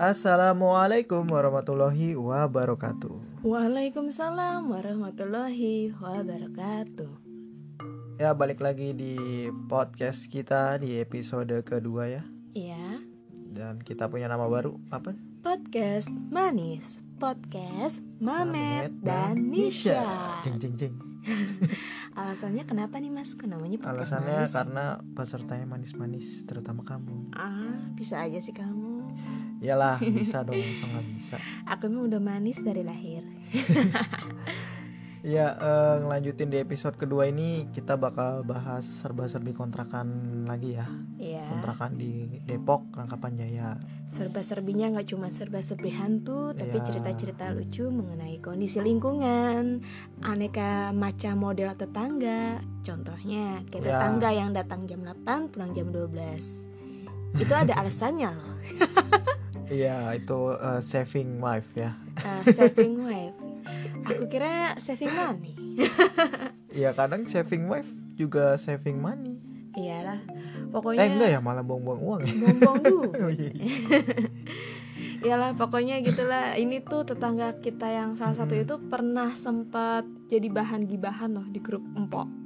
[0.00, 3.44] Assalamualaikum warahmatullahi wabarakatuh.
[3.44, 7.12] Waalaikumsalam warahmatullahi wabarakatuh.
[8.16, 9.20] Ya balik lagi di
[9.68, 12.24] podcast kita di episode kedua ya.
[12.56, 13.04] Iya,
[13.52, 15.12] Dan kita punya nama baru apa?
[15.44, 20.00] podcast manis, podcast Mamet dan Nisha.
[20.40, 20.94] Jeng jeng jeng.
[22.16, 23.36] Alasannya kenapa nih Mas?
[23.36, 24.52] Kok namanya podcast Alasannya manis?
[24.56, 27.36] karena pesertanya manis-manis, terutama kamu.
[27.36, 28.89] Ah, bisa aja sih kamu.
[29.60, 31.36] Iyalah bisa dong, masa nggak bisa.
[31.68, 33.20] Aku mah udah manis dari lahir.
[35.20, 40.08] Iya, eh, ngelanjutin di episode kedua ini kita bakal bahas serba-serbi kontrakan
[40.48, 40.88] lagi ya.
[41.20, 41.44] Iya.
[41.44, 43.76] Kontrakan di Depok, Rangkapan Jaya.
[44.08, 46.86] Serba-serbinya nggak cuma serba-serbi hantu, tapi Iya.
[46.88, 49.84] cerita-cerita lucu mengenai kondisi lingkungan,
[50.24, 52.64] aneka macam model tetangga.
[52.80, 53.92] Contohnya, kayak Iya.
[53.92, 56.64] tetangga yang datang jam 8, pulang jam 12.
[57.36, 58.56] Itu ada alasannya loh.
[59.70, 61.94] Iya, itu eh, saving wife ya.
[62.18, 63.38] Uh, saving wife.
[64.02, 65.54] Aku kira saving money.
[66.70, 69.34] Iya, kadang saving wife juga saving money.
[69.74, 70.22] Iyalah.
[70.22, 72.34] Eh Pokoknya enggak ya, malah buang-buang uang ya.
[72.34, 73.10] Bongbong duit.
[73.22, 73.50] Oh, iya.
[75.20, 78.64] Iyalah pokoknya gitulah Ini tuh tetangga kita yang salah satu Hmm.
[78.64, 82.39] itu Pernah sempat jadi bahan gibahan loh di grup empok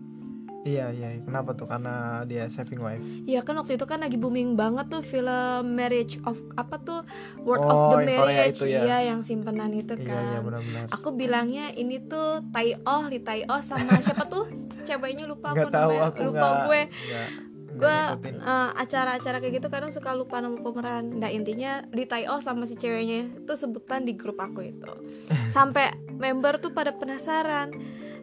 [0.65, 1.20] Iya, iya.
[1.20, 1.69] Kenapa tuh?
[1.69, 3.05] Karena dia saving wife.
[3.29, 7.05] Ya kan waktu itu kan lagi booming banget tuh film Marriage of Apa tuh?
[7.39, 8.57] Word Oh, of the yang Korea Marriage.
[8.57, 8.81] itu ya.
[8.83, 10.25] Iya yang simpenan itu Iya, kan.
[10.25, 10.85] iya benar-benar.
[10.89, 14.48] Aku bilangnya ini tuh Tai Oh, Li Tai Oh sama siapa tuh?
[14.83, 16.83] Ceweknya lupa Nggak apa tahu namanya aku lupa nggak gue.
[17.75, 17.98] gue
[18.31, 21.11] eh, acara-acara kayak gitu kadang suka lupa nama pemeran.
[21.19, 24.92] Nah intinya di Oh sama si ceweknya itu sebutan di grup aku itu.
[25.53, 27.75] Sampai member tuh pada penasaran.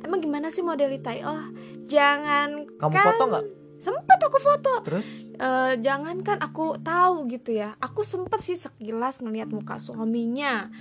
[0.01, 1.51] Emang gimana sih model di Oh
[1.91, 3.45] jangan Kamu kan foto nggak?
[3.77, 5.07] sempet aku foto Terus?
[5.33, 10.71] Eh, jangan kan aku tahu gitu ya aku sempet sih sekilas ngeliat muka suaminya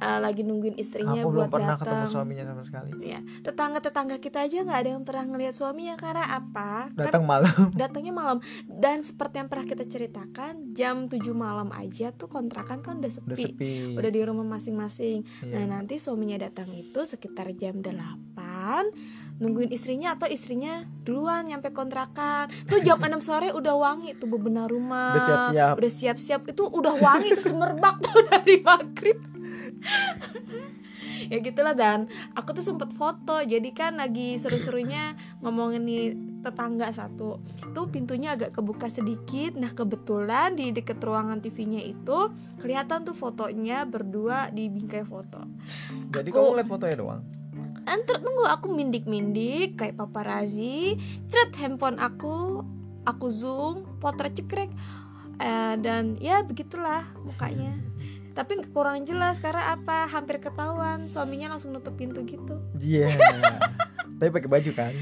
[0.00, 2.88] Eh, lagi nungguin istrinya Aku belum buat pernah ketemu datang suaminya sama sekali.
[3.04, 7.52] ya tetangga-tetangga kita aja nggak ada yang pernah ngeliat suaminya karena apa Datang malam.
[7.76, 12.96] datangnya malam dan seperti yang pernah kita ceritakan jam 7 malam aja tuh kontrakan kan
[12.96, 13.72] udah sepi Udah sepi.
[13.92, 15.52] udah di rumah masing-masing Iya.
[15.60, 22.52] nah nanti suaminya datang itu sekitar jam 8 nungguin istrinya atau istrinya duluan nyampe kontrakan.
[22.68, 25.16] Tuh jam 6 sore udah wangi tuh bebenah rumah.
[25.16, 25.74] Udah siap-siap.
[25.80, 26.40] udah siap-siap.
[26.46, 29.18] Itu udah wangi itu semerbak tuh dari maghrib.
[31.26, 32.08] Ya gitulah dan.
[32.32, 36.04] Aku tuh sempet foto jadi kan lagi seru-serunya ngomongin nih
[36.40, 37.40] tetangga satu.
[37.72, 39.56] Tuh pintunya agak kebuka sedikit.
[39.56, 45.44] Nah kebetulan di deket ruangan TV-nya itu kelihatan tuh fotonya berdua di bingkai foto.
[46.10, 47.22] Jadi aku- kamu lihat fotonya doang.
[47.90, 50.94] Antar tunggu aku mindik-mindik kayak paparazi
[51.26, 52.62] Cret handphone aku
[53.02, 54.70] Aku zoom Potret cekrek.
[55.40, 57.74] Eh, Dan ya begitulah mukanya.
[58.36, 60.06] Tapi kurang jelas karena apa?
[60.06, 62.60] Hampir ketahuan Suaminya langsung nutup pintu gitu.
[62.78, 63.10] Iya.
[64.20, 64.92] Tapi pakai baju kan?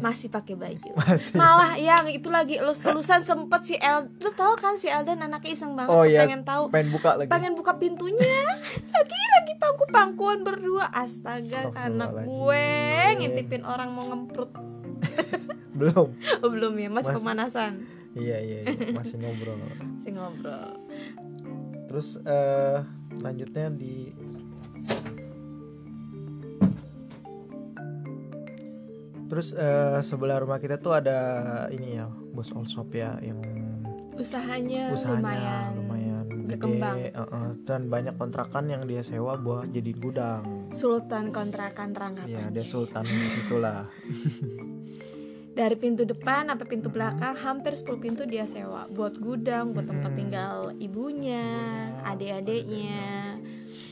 [0.00, 1.34] Masih pakai baju Masih.
[1.34, 5.72] Malah yang itu lagi elus-elusan sempet si El Lu tau kan si Eldan anaknya iseng
[5.72, 6.22] banget Oh iya.
[6.22, 7.28] Pengen tahu Pengen buka lagi.
[7.28, 8.42] pengen buka pintunya
[8.94, 12.66] lagi lagi pangku pangkuan berdua astaga anak gue
[13.16, 14.50] ngintipin orang mau ngemprut
[15.78, 16.10] Belum.
[16.42, 18.90] oh, belum ya mas Mas- pemanasan Iya, iya, iya.
[18.90, 19.60] Masih ngobrol.
[20.02, 20.74] si ngobrol
[21.86, 22.78] Terus eh
[23.16, 24.10] lanjutnya di
[29.28, 31.18] Terus eh, sebelah rumah kita tuh ada
[31.68, 33.38] ini ya, Bos All Shop ya yang
[34.18, 36.96] usahanya, usahanya lumayan, lumayan, berkembang.
[36.98, 37.48] gede uh-uh.
[37.62, 40.42] dan banyak kontrakan yang dia sewa buat jadi gudang.
[40.74, 43.86] sultan kontrakan Rangkapan Iya, dia sultan di situlah.
[45.58, 50.14] dari pintu depan sampai pintu belakang hampir 10 pintu dia sewa buat gudang buat tempat
[50.14, 51.42] tinggal ibunya
[52.06, 53.34] adik-adiknya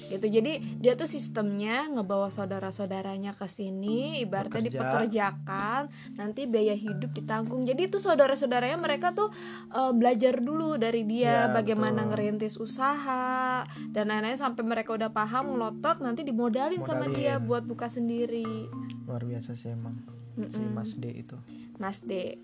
[0.08, 4.70] gitu jadi dia tuh sistemnya ngebawa saudara-saudaranya ke sini ibaratnya Bekerja.
[4.70, 5.82] dipekerjakan
[6.14, 9.28] nanti biaya hidup ditanggung jadi itu saudara-saudaranya mereka tuh
[9.68, 12.10] eh, belajar dulu dari dia Iya, bagaimana betul.
[12.12, 17.16] ngerintis usaha dan lain-lain sampai mereka udah paham ngelotok nanti dimodalin sama Modalin.
[17.16, 18.70] dia buat buka sendiri
[19.04, 19.96] Luar biasa sih emang
[20.36, 20.70] si Mm-mm.
[20.70, 21.36] Mas D itu.
[21.76, 22.36] Mas D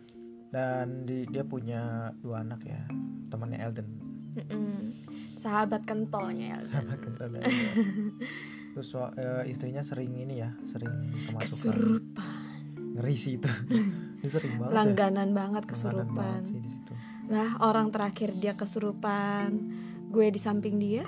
[0.49, 1.81] Dan di, dia punya
[2.15, 2.85] dua anak ya,
[3.29, 3.89] temannya Elden.
[4.33, 4.97] Mm-mm.
[5.35, 7.43] sahabat kentolnya ya Sama kentalnya.
[8.73, 10.89] Terus wa- eh, istrinya sering ini ya, sering
[11.27, 11.43] kemasukan.
[11.43, 12.41] kesurupan
[12.95, 13.51] Ngeri sih itu.
[14.21, 14.69] dia sering banget.
[14.69, 14.77] ya.
[14.77, 16.93] langganan banget Langganan kesurupan banget sih di situ.
[17.29, 19.51] lah orang terakhir dia kesurupan
[20.09, 21.05] gue di samping dia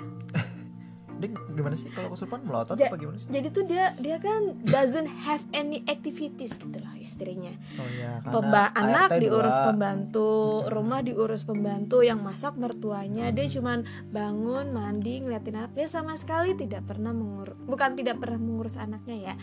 [1.17, 1.87] dia gimana sih?
[1.87, 3.27] Kalau kesurupan melotot Ja- apa gimana sih?
[3.29, 8.31] jadi tuh dia dia kan doesn't have any activities gitu lah istrinya oh ya karena
[8.31, 9.65] Pemba anak diurus dua.
[9.67, 10.29] pembantu
[10.67, 13.29] rumah diurus pembantu yang masak mertuanya.
[13.29, 15.71] Dia cuman bangun mandi ngeliatin anak.
[15.73, 19.33] Dia sama sekali tidak pernah mengurus bukan tidak pernah mengurus anaknya ya.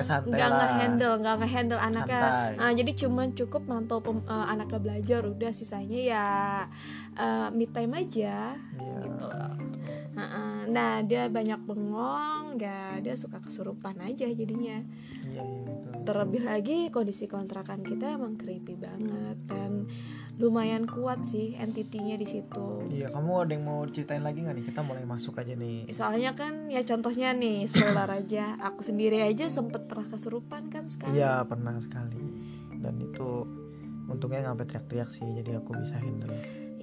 [0.00, 2.20] Santai nggak ngehandle nggak ngehandle anaknya.
[2.20, 2.52] Santai.
[2.62, 5.20] Eh, jadi cuman cukup mantau pem- eh, anaknya belajar.
[5.24, 6.26] Udah sisanya ya
[7.14, 8.98] eh, me time aja Iya.
[9.02, 9.24] gitu.
[9.24, 9.52] Loh
[10.14, 10.43] Heeh.
[10.70, 14.80] Nah dia banyak bengong ya dia suka kesurupan aja jadinya.
[15.24, 15.92] Iya iya betul.
[16.04, 19.88] terlebih lagi kondisi kontrakan kita emang creepy banget dan
[20.36, 22.84] lumayan kuat sih entitinya di situ.
[22.92, 24.66] Iya kamu ada yang mau ceritain lagi nggak nih?
[24.68, 25.88] Kita mulai masuk aja nih.
[25.88, 28.60] Soalnya kan ya contohnya nih spoiler aja.
[28.60, 32.20] Aku sendiri aja sempet pernah kesurupan kan sekali iya pernah sekali.
[32.76, 33.48] Dan itu
[34.04, 36.28] untungnya nggak teriak-teriak sih jadi aku bisa handle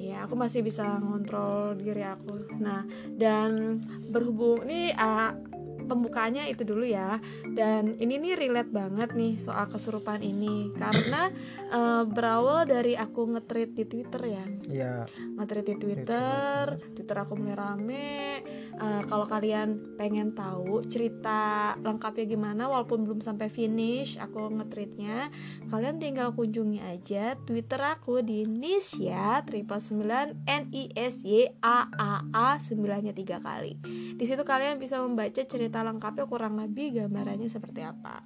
[0.02, 2.58] Iya, aku masih bisa ngontrol diri aku.
[2.58, 2.82] Nah,
[3.14, 3.78] dan
[4.10, 5.38] berhubung ini ah,
[5.86, 7.22] pembukaannya itu dulu ya.
[7.46, 11.30] Dan ini nih relate banget nih soal kesurupan ini karena
[11.70, 14.46] eh, berawal dari aku nge-tweet di Twitter ya.
[14.66, 14.94] iya
[15.38, 18.20] Nge-tweet di Twitter, Twitter aku mulai rame.
[18.82, 25.30] Eh, kalau kalian pengen tahu cerita lengkapnya gimana walaupun belum sampai finish aku nge-tweetnya,
[25.70, 31.94] kalian tinggal kunjungi aja Twitter aku di Nisya triple sembilan N I S Y A
[31.94, 33.78] A A sembilannya tiga kali.
[34.18, 38.26] Di situ kalian bisa membaca cerita lengkapnya kurang lebih gambarannya seperti apa.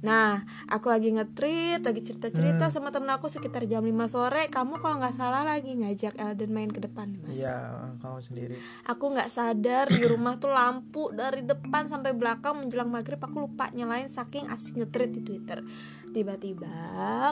[0.00, 2.72] Nah, aku lagi nge-tweet, lagi cerita-cerita Hmm.
[2.72, 4.48] sama temen aku sekitar jam 5 sore.
[4.48, 7.38] Kamu kalau nggak salah lagi ngajak Elden main ke depan, Mas.
[7.38, 7.56] iya
[7.96, 13.18] kamu sendiri Aku nggak sadar di rumah tuh lampu dari depan sampai belakang menjelang maghrib
[13.18, 15.62] aku lupa nyalain saking asik nge-tweet di Twitter.
[16.10, 16.72] Tiba-tiba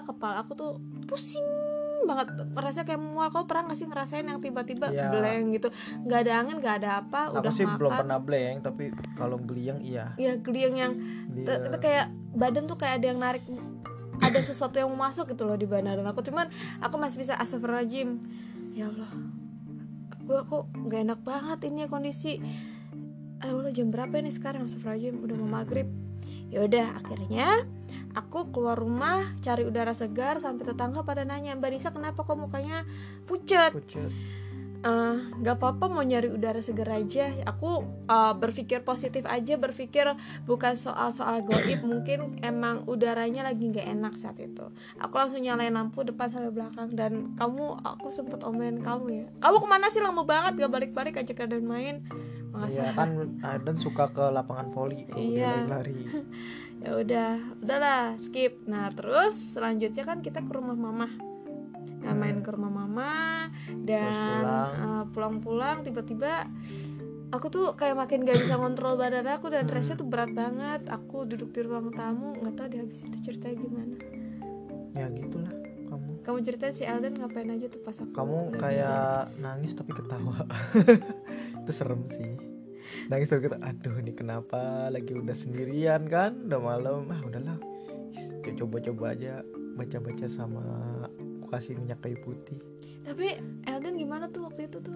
[0.02, 0.72] kepala aku tuh
[1.04, 1.42] pusing
[2.04, 2.26] banget.
[2.54, 3.28] Rasanya kayak mual.
[3.32, 5.10] Kau pernah gak sih ngerasain yang tiba-tiba Iya.
[5.10, 5.68] blank gitu?
[6.04, 7.78] Nggak ada angin nggak ada apa aku udah sih makan.
[7.80, 8.84] belum pernah blank tapi
[9.16, 10.14] kalau geliang iya.
[10.20, 10.92] Ya geliang yang
[11.32, 13.44] dia itu kayak badan tuh kayak ada yang narik
[14.22, 16.22] ada sesuatu yang mau masuk gitu loh di badan aku.
[16.22, 16.46] Cuman
[16.78, 18.20] aku masih bisa astagfirullahaladzim
[18.76, 19.10] ya Allah.
[20.24, 22.40] Gue kok gak enak banget ini ya kondisi.
[23.44, 24.64] Allah jam berapa ini sekarang?
[24.64, 26.03] Astagfirullahaladzim udah mau maghrib
[26.52, 27.64] ya udah akhirnya
[28.14, 32.86] aku keluar rumah cari udara segar sampai tetangga pada nanya mbak Nisa kenapa kok mukanya
[33.26, 34.12] pucat pucet.
[34.84, 37.32] Eh, nggak apa-apa mau nyari udara segar aja.
[37.48, 40.04] Aku eh, berpikir positif aja berpikir
[40.44, 44.68] bukan soal-soal goib mungkin emang udaranya lagi nggak enak saat itu.
[45.00, 49.26] Aku langsung nyalain lampu depan sampai belakang dan kamu aku sempet omelin kamu ya.
[49.40, 50.04] Kamu ke mana sih?
[50.04, 52.04] Lama banget gak balik-balik ajak kalian main
[52.56, 53.10] Iya kan
[53.42, 55.66] Aden suka ke lapangan voli kalau Iya.
[55.66, 55.98] dia lari.
[56.84, 57.30] Ya udah
[57.64, 58.60] udahlah skip.
[58.68, 61.08] Nah terus selanjutnya kan kita ke rumah mama.
[62.04, 63.48] Nah main ke rumah mama
[63.80, 66.44] dan eh, pulang-pulang tiba-tiba
[67.32, 70.84] aku tuh kayak makin gak bisa ngontrol badan aku dan dressnya tuh berat banget.
[70.92, 73.96] Aku duduk di ruang tamu nggak tahu di habis itu ceritanya gimana.
[74.92, 75.54] Ya gitulah
[75.88, 76.20] kamu.
[76.20, 80.36] Kamu ceritain si Elden ngapain aja tuh pas aku kamu kayak nangis tapi ketawa
[81.64, 82.36] itu serem sih.
[83.08, 84.86] Nangis tapi ketawa aduh ini kenapa?
[84.88, 86.44] Lagi udah sendirian kan?
[86.44, 87.08] Udah malam.
[87.08, 87.58] Ah udahlah.
[88.54, 89.40] Coba-coba aja
[89.74, 90.62] baca-baca sama
[91.08, 92.60] aku kasih minyak kayu putih.
[93.02, 94.94] Tapi Elden gimana tuh waktu itu tuh?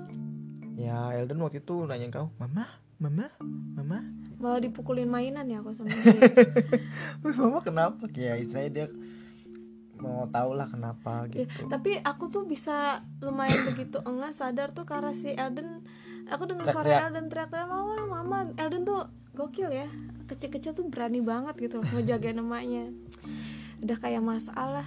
[0.79, 2.69] Ya Elden waktu itu nanyain kau mama?
[2.99, 3.27] Mama?
[3.75, 4.05] Mama?
[4.39, 6.15] Malah dipukulin mainan ya aku sama dia.
[7.39, 8.07] Mama kenapa?
[8.15, 8.87] Ya istilahnya dia
[9.99, 11.67] mau tahu lah kenapa Ya, gitu.
[11.67, 15.83] tapi aku tuh bisa lumayan begitu enggak sadar tuh karena si Elden
[16.29, 17.11] aku dengar suara Teriak-teriak.
[17.11, 18.39] Elden teriak-teriak mama mama.
[18.57, 19.89] Elden tuh gokil ya.
[20.29, 22.93] Kecil-kecil tuh berani banget gitu loh ngejagain emaknya.
[23.79, 24.87] Udah kayak masalah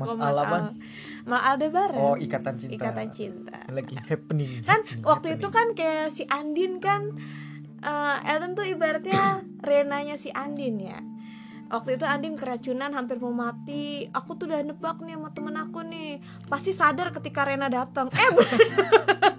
[0.00, 0.80] Mas Alaban
[1.28, 2.74] Mal Aldebaran oh ikatan cinta.
[2.74, 3.58] Ikatan cinta.
[3.68, 7.12] Lagi happening kan happening, waktu itu kan kayak si Andin kan
[7.84, 10.98] eh, Elden tuh ibaratnya Renanya si Andin ya.
[11.68, 14.08] Waktu itu Andin keracunan hampir mau mati.
[14.16, 16.16] Aku tuh udah nebak nih sama temen aku nih.
[16.48, 18.08] Pasti sadar ketika Rena datang.
[18.08, 18.28] Eh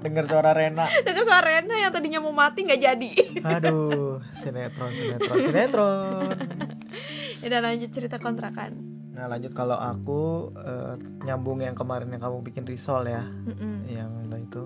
[0.00, 0.88] dengar suara Rena.
[1.06, 3.12] Dengan suara Rena yang tadinya mau mati nggak jadi.
[3.44, 6.36] Aduh sinetron sinetron sinetron.
[7.46, 8.76] Udah lanjut cerita kontrakan.
[9.10, 10.94] Nah lanjut kalau aku eh,
[11.28, 13.24] nyambung yang kemarin yang kamu bikin risol ya.
[13.24, 13.84] Mm-mm.
[13.88, 14.64] yang udah itu.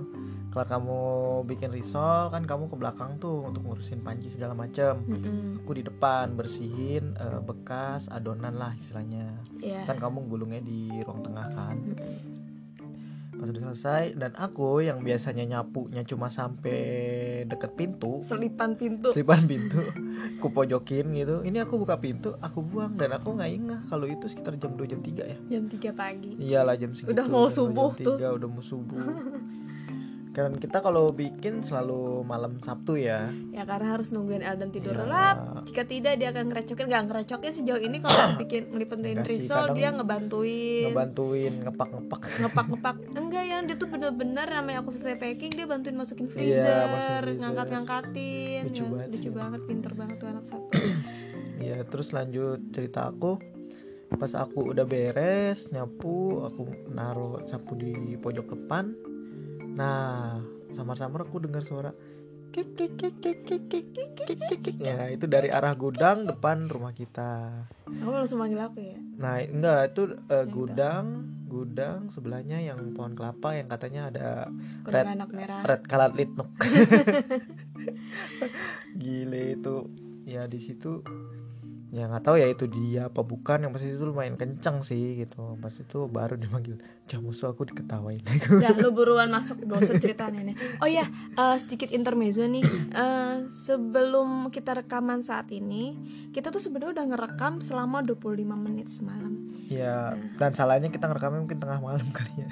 [0.54, 0.98] Kalau kamu
[1.50, 5.66] bikin risol kan kamu ke belakang tuh untuk ngurusin panci segala macam Mm-mm.
[5.66, 9.34] aku di depan bersihin eh, bekas adonan lah istilahnya.
[9.58, 11.76] Ya kan kamu gulungnya di ruang tengah kan.
[11.82, 12.53] Mm-mm.
[13.44, 16.80] Pas udah selesai dan aku yang biasanya nyapunya cuma sampai
[17.44, 18.24] deket pintu.
[18.24, 19.12] Selipan pintu.
[19.12, 19.84] Selipan pintu.
[20.40, 21.44] Aku pojokin gitu.
[21.44, 24.92] Ini aku buka pintu aku buang dan aku nggak ingat kalau itu sekitar jam 2
[24.92, 25.36] jam 3 ya.
[25.52, 26.32] Jam 3 pagi.
[26.40, 27.12] Iyalah jam segitu.
[27.12, 28.16] Udah mau jam dua, subuh jam tuh.
[28.16, 28.96] tiga, udah mau subuh
[30.34, 33.30] kan kita kalau bikin selalu malam Sabtu ya.
[33.48, 35.06] Ya karena harus nungguin Elden tidur Ya.
[35.06, 35.36] lelap.
[35.64, 36.84] Jika tidak dia akan ngerecokin.
[36.84, 40.90] Gak ngerecokin sejauh ini kalau bikin ngelipetin risol dia ngebantuin.
[40.90, 42.20] Ngebantuin ngepak-ngepak.
[42.42, 42.96] Ngepak-ngepak.
[43.22, 46.90] Enggak yang dia tuh bener-bener namanya aku selesai packing dia bantuin masukin Iya, freezer, masukin
[47.22, 47.38] freezer.
[47.38, 48.62] ngangkat-ngangkatin.
[48.66, 50.68] Lucu ya, banget lucu banget pinter banget tuh anak satu.
[51.54, 53.38] Ya terus lanjut cerita aku.
[54.10, 58.90] Pas aku udah beres nyapu aku naruh sapu di pojok depan
[59.74, 60.38] Nah,
[60.70, 61.90] samar-samar aku dengar suara
[64.78, 67.66] Ya itu dari arah gudang depan rumah kita.
[67.82, 68.98] Kamu langsung manggil aku ya?
[69.18, 74.28] Nah enggak itu uh, gudang gudang sebelahnya yang pohon kelapa yang katanya ada
[74.86, 75.62] red merah.
[75.66, 76.46] red kalat litnuk.
[79.02, 79.90] Gile itu
[80.22, 81.02] ya di situ
[81.94, 83.62] ya nggak tahu ya itu dia apa bukan.
[83.62, 85.54] Yang pas itu lumayan kencang sih gitu.
[85.62, 88.18] Pas itu baru dia manggil jamusu aku diketawain.
[88.58, 89.62] Udah lu buruan masuk.
[89.62, 91.06] Gak usah cerita nenek Oh ya
[91.38, 92.66] eh, sedikit intermezzo nih.
[92.90, 95.94] Eh, Sebelum kita rekaman saat ini
[96.34, 99.46] Kita tuh sebenarnya udah ngerekam selama 25 menit semalam.
[99.70, 102.50] Ya dan salahnya kita ngerekamnya mungkin tengah malam kali ya.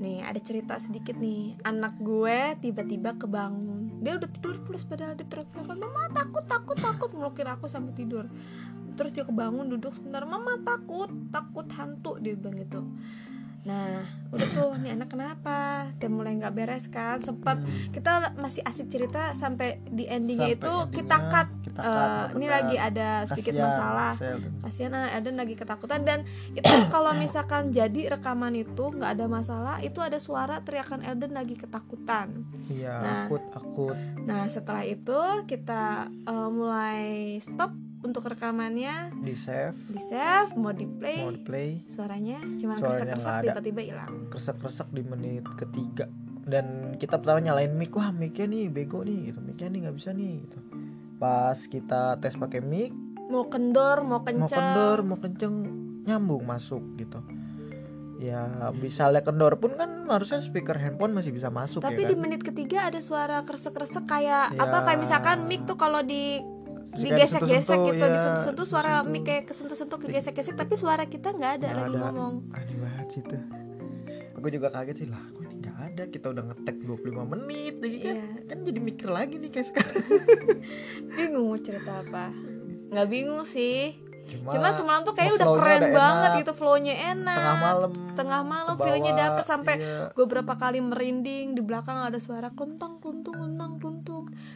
[0.00, 1.60] Nih ada cerita sedikit nih.
[1.62, 7.10] Anak gue tiba-tiba kebangun Dia udah tidur plus padahal dia teriak-teriakan Mama takut takut takut
[7.12, 8.24] melukin aku sampai tidur.
[8.96, 12.80] Terus dia kebangun duduk sebentar Mama takut takut hantu dia bilang gitu
[13.60, 14.00] Nah
[14.30, 15.58] udah tuh nih anak kenapa?
[15.94, 17.20] Dia mulai nggak beres kan?
[17.20, 17.90] Sempat Hmm.
[17.90, 21.48] kita masih asik cerita sampai di endingnya Sampai itu endingnya kita cut.
[21.60, 22.52] kita Eh, cut, ini benar-benar.
[22.56, 24.12] lagi ada sedikit Kasihan, masalah.
[24.60, 26.00] kasihan ah, Eden lagi ketakutan.
[26.00, 26.18] Dan
[26.50, 31.54] itu kalau misalkan jadi rekaman itu nggak ada masalah itu ada suara teriakan Eden lagi
[31.54, 32.46] ketakutan.
[32.66, 33.24] Iya Nah.
[33.24, 33.96] akut akut.
[34.20, 37.02] nah setelah itu kita eh, mulai
[37.38, 37.70] stop
[38.00, 39.76] untuk rekamannya di save.
[39.92, 41.20] di save mau di play.
[41.20, 41.70] Mau di play.
[41.84, 43.42] Suaranya cuma nggak ada.
[43.44, 44.32] tiba-tiba hilang.
[44.32, 46.08] Kresek-kresek di menit ketiga.
[46.40, 49.38] Dan kita pertama nyalain mic wah micnya nih bego nih gitu.
[49.44, 50.58] Micnya nih nggak bisa nih gitu.
[51.20, 52.92] Pas kita tes pakai mic
[53.30, 55.54] mau kendor mau mau kencang kendor mau kenceng
[56.08, 57.20] nyambung masuk gitu.
[58.20, 62.20] Ya misalnya kendor pun kan harusnya speaker handphone masih bisa masuk tapi ya di kan?
[62.20, 64.60] menit ketiga ada suara kresek-kresek kayak Ya.
[64.60, 66.42] apa kayak misalkan mic tuh kalau di
[66.92, 69.12] digesek-gesek gitu ya, disentuh-sentuh suara disentuh.
[69.12, 72.02] mic kayak kesentuh-sentuh kegesek-gesek tapi suara kita nggak ada Nggak lagi ada.
[72.08, 73.42] ngomong aneh banget sih tuh
[74.34, 77.98] aku juga kaget sih lah kok ini nggak ada kita udah ngetek 25 menit lagi
[78.00, 78.26] kan Iya.
[78.44, 79.94] kan jadi mikir lagi nih kayak sekarang
[81.16, 82.24] bingung mau cerita apa
[82.90, 83.94] nggak bingung sih
[84.26, 86.40] cuma, cuma semalam tuh kayak udah keren udah banget enak.
[86.40, 90.10] gitu flownya enak tengah malam tengah malam feelingnya dapet sampai iya.
[90.10, 93.69] gue berapa kali merinding di belakang ada suara kluntang kluntung kluntang kluntung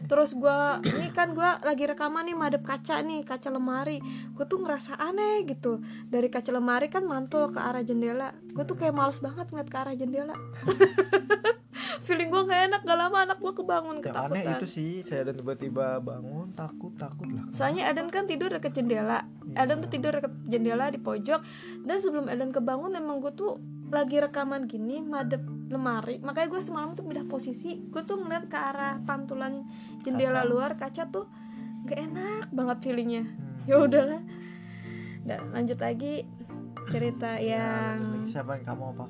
[0.04, 3.98] terus gue ini kan gue lagi rekaman nih madep kaca nih kaca lemari.
[4.32, 5.80] Gue tuh ngerasa aneh gitu.
[6.08, 8.32] Dari kaca lemari kan mantul ke arah jendela.
[8.52, 10.36] Gue tuh kayak males banget ngeliat ke arah jendela.
[12.04, 14.60] Feeling gue gak enak gak lama anak gue kebangun yang aneh ketakutan.
[14.60, 17.48] itu sih saya dan tiba-tiba bangun takut takut lah.
[17.48, 19.24] Soalnya Eden kan tidur deket jendela.
[19.48, 19.64] Iya.
[19.64, 21.40] Eden tuh tidur deket jendela di pojok.
[21.80, 23.56] Dan sebelum Eden kebangun emang gue tuh
[23.88, 28.56] lagi rekaman gini madep lemari Makanya gue semalam tuh pindah posisi Gue tuh ngeliat ke
[28.56, 29.64] arah pantulan
[30.02, 30.50] jendela Kaca.
[30.50, 31.26] luar kaca tuh
[31.84, 33.64] gak enak banget feelingnya Hmm.
[33.64, 34.20] Ya udahlah
[35.24, 36.28] Dan lanjut lagi
[36.92, 39.04] cerita Ya, yang lagi siapa yang kamu apa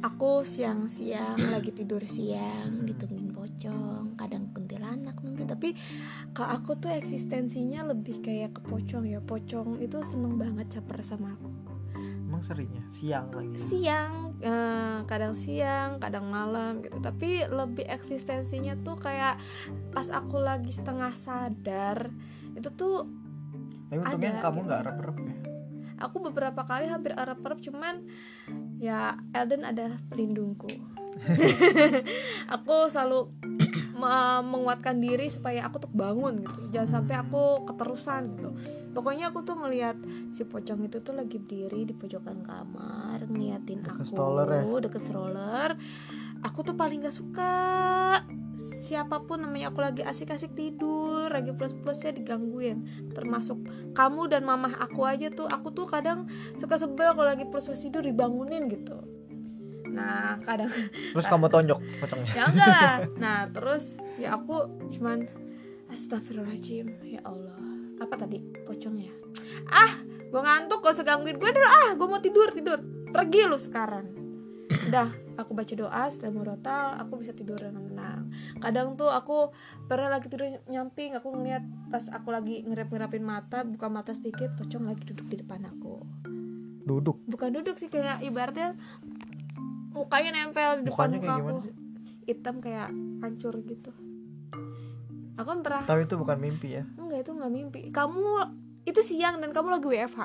[0.00, 5.44] aku siang-siang lagi tidur siang ditungguin pocong, kadang kuntilanak nunggu.
[5.44, 5.76] Tapi
[6.32, 9.20] kalau aku tuh eksistensinya lebih kayak ke pocong ya.
[9.20, 11.48] Pocong itu seneng banget caper sama aku.
[12.40, 16.96] Emang seringnya siang lagi Siang, eh, kadang siang, kadang malam gitu.
[16.96, 19.36] Tapi lebih eksistensinya tuh kayak
[19.92, 22.08] pas aku lagi setengah sadar
[22.56, 23.04] itu tuh
[23.92, 24.66] tapi untungnya ada, kamu gitu.
[24.70, 25.36] nggak rep-rep ya
[26.00, 28.06] aku beberapa kali hampir arep-arep cuman
[28.78, 30.70] ya Elden adalah pelindungku
[32.54, 33.30] aku selalu
[34.44, 36.60] menguatkan diri supaya aku tuh bangun gitu.
[36.72, 38.50] Jangan sampai aku keterusan gitu.
[38.96, 39.96] Pokoknya aku tuh ngelihat
[40.32, 44.62] si pocong itu tuh lagi berdiri di pojokan kamar ngeliatin Deket aku stroller ya?
[44.80, 45.70] deket stroller.
[46.40, 47.52] Aku tuh paling gak suka
[48.60, 53.10] siapa pun namanya aku lagi asik-asik tidur lagi plus-plusnya digangguin.
[53.12, 53.60] Termasuk
[53.92, 58.04] kamu dan mamah aku aja tuh aku tuh kadang suka sebel kalau lagi plus-plus tidur
[58.04, 59.19] dibangunin gitu
[59.90, 60.70] nah kadang
[61.12, 62.32] terus kamu tonjok pocongnya?
[62.32, 62.98] Ya enggak lah.
[63.22, 65.26] Nah terus ya aku cuman
[65.90, 67.58] astagfirullahaladzim ya Allah.
[68.00, 69.12] Apa tadi pocongnya?
[69.68, 69.98] Ah
[70.30, 71.68] gue ngantuk gak usah gangguin gue dulu.
[71.68, 72.78] Ah gue mau tidur tidur.
[73.10, 74.06] Pergi lu sekarang.
[74.70, 78.22] Udah aku baca doa setelah murotal aku bisa tidur dengan tenang
[78.60, 79.50] kadang tuh aku
[79.88, 84.84] pernah lagi tidur nyamping aku ngeliat pas aku lagi ngerap-ngerapin mata buka mata sedikit pocong
[84.84, 86.04] lagi duduk di depan aku.
[86.84, 87.22] Duduk?
[87.26, 88.76] Bukan duduk sih kayak ibaratnya
[89.90, 91.58] mukanya nempel di depan Mukanya muka kayak aku.
[91.60, 91.74] sih?
[92.22, 92.88] hitam kayak
[93.20, 93.90] hancur gitu.
[95.34, 96.84] Aku pernah Tapi itu bukan mimpi ya.
[96.94, 97.80] enggak itu nggak mimpi.
[97.88, 98.22] Kamu
[98.82, 100.20] itu siang dan kamu lagi WFH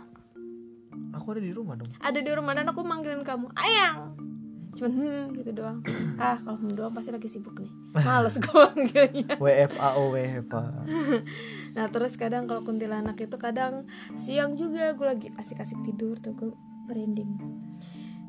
[1.13, 1.87] Aku ada di rumah dong.
[1.97, 3.47] ada di rumah dan aku manggilin kamu.
[3.53, 4.13] Ayang.
[4.73, 5.79] Cuman hmm gitu doang.
[6.15, 7.71] Ah kalau hmm doang pasti lagi sibuk nih.
[7.95, 9.33] Males gue manggilnya.
[9.35, 10.63] WFAO WFA.
[11.75, 16.51] nah terus kadang kalau kuntilanak itu kadang siang juga gue lagi asik-asik tidur tuh gue
[16.85, 17.31] merinding.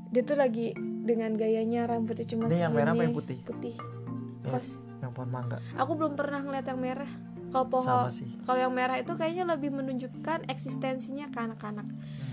[0.08, 0.70] Dia tuh lagi
[1.06, 3.06] dengan gayanya rambutnya cuma Ini yang merah apa segini.
[3.06, 3.38] yang putih?
[3.40, 3.74] putih
[4.42, 5.58] Ya, kos yang pohon mangga.
[5.74, 7.10] aku belum pernah ngeliat yang merah
[7.46, 8.10] kalau pohon
[8.42, 11.86] kalau yang merah itu kayaknya lebih menunjukkan eksistensinya ke anak-anak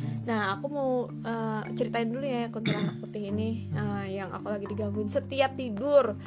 [0.03, 0.19] Hmm.
[0.25, 5.07] Nah, aku mau eh, ceritain dulu ya kuntilanak putih ini eh, yang aku lagi digangguin
[5.07, 6.19] setiap tidur.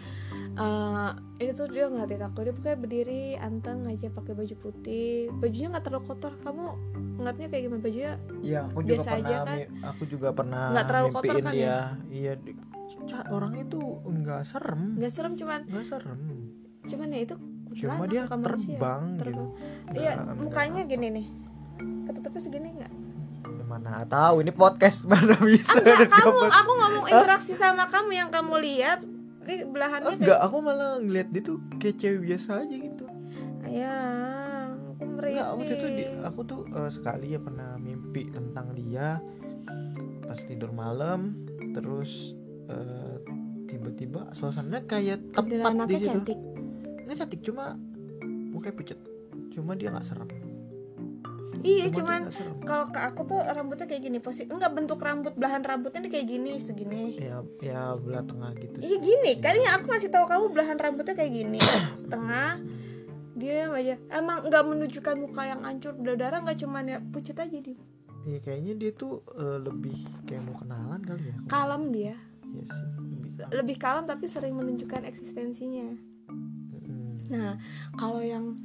[0.57, 5.69] Eh, ini tuh dia ngeliatin aku, dia pokoknya berdiri anteng aja pakai baju putih, bajunya
[5.69, 6.33] nggak terlalu kotor.
[6.35, 6.65] Kamu
[7.17, 8.13] ngeliatnya kayak gimana bajunya?
[8.41, 9.57] Iya, aku juga Biasa pernah aja kan?
[9.85, 11.61] aku juga pernah Nggak terlalu kotor kan dia.
[11.63, 11.81] ya?
[12.09, 12.33] Iya,
[13.29, 14.83] orangnya tuh enggak serem.
[14.97, 16.19] Nggak serem cuman, Enggak serem.
[16.87, 17.37] cuman ya itu
[17.77, 18.79] Cuma dia bukan manusia.
[18.81, 19.29] terbang, Terbang.
[19.29, 19.45] gitu.
[19.95, 21.27] Iya, Nggak- mukanya gini nih,
[22.07, 22.93] ketutupnya segini nggak?
[23.45, 28.31] nggak- mana tahu ini podcast mana bisa Enggak, kamu, aku ngomong interaksi sama kamu yang
[28.31, 29.05] kamu lihat,
[29.47, 33.05] ini belahannya kayak Enggak, aku malah ngeliat dia tuh kayak cewek biasa aja gitu.
[33.63, 35.33] Ayang, aku merinding.
[35.33, 39.23] Enggak, waktu itu di- aku tuh eh, sekali ya pernah mimpi tentang dia
[40.23, 42.35] pas tidur malam, terus
[42.67, 43.17] eh,
[43.67, 46.11] tiba-tiba suasananya kayak tepat di situ.
[46.11, 46.39] cantik.
[47.07, 47.65] Nggak cantik, cuma
[48.51, 48.99] mukanya pucet.
[49.51, 50.29] Cuma dia nggak serem.
[51.67, 52.21] Iya, Cuma dia cuman
[52.63, 56.63] kalau ke aku tuh rambutnya kayak gini posisi enggak bentuk rambut belahan rambutnya kayak gini
[56.63, 57.19] segini.
[57.19, 58.79] Ya, ya belah tengah gitu.
[58.79, 61.59] Iya gini, kan yang aku ngasih tahu kamu belahan rambutnya kayak gini,
[61.99, 62.63] setengah.
[63.37, 67.77] Dia aja emang nggak menunjukkan muka yang hancur berdarah nggak cuman ya pucet aja dia.
[68.27, 71.37] Iya, kayaknya dia tuh eh, lebih kayak mau kenalan kali ya.
[71.51, 72.87] Kalem dia, Iya sih.
[72.97, 73.19] Lebih
[73.53, 75.93] lebih kalem tapi sering menunjukkan eksistensinya.
[76.31, 77.29] Mm.
[77.29, 77.59] Nah,
[77.99, 78.57] kalau yang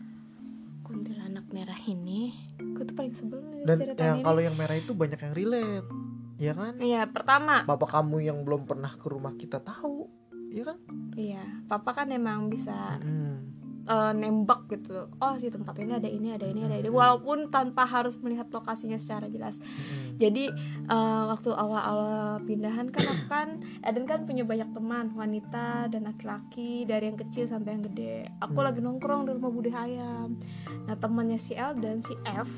[0.91, 4.25] kuntilanak merah ini, gue tuh paling sebel nih Dan yang ini.
[4.27, 5.87] kalau yang merah itu banyak yang relate.
[6.35, 6.73] Ya kan?
[6.81, 10.09] Iya, pertama Bapak kamu yang belum pernah ke rumah kita tahu.
[10.49, 10.77] Iya kan?
[11.13, 13.60] Iya, papa kan emang bisa Mm.
[13.83, 15.09] Eh, nembak gitu.
[15.17, 16.87] Oh di tempat ini ada ini, ada ini, ada ini.
[16.87, 19.57] Walaupun tanpa harus melihat lokasinya secara jelas.
[19.57, 20.17] Mm.
[20.17, 20.45] Jadi
[20.85, 22.11] eh, waktu awal-awal
[22.43, 23.47] pindahan kan aku kan
[23.81, 28.29] Eden kan punya banyak teman wanita dan laki-laki dari yang kecil sampai yang gede.
[28.39, 28.65] Aku Hmm.
[28.65, 30.37] lagi nongkrong di rumah Bude Hayam.
[30.85, 32.49] Nah temannya si El dan si F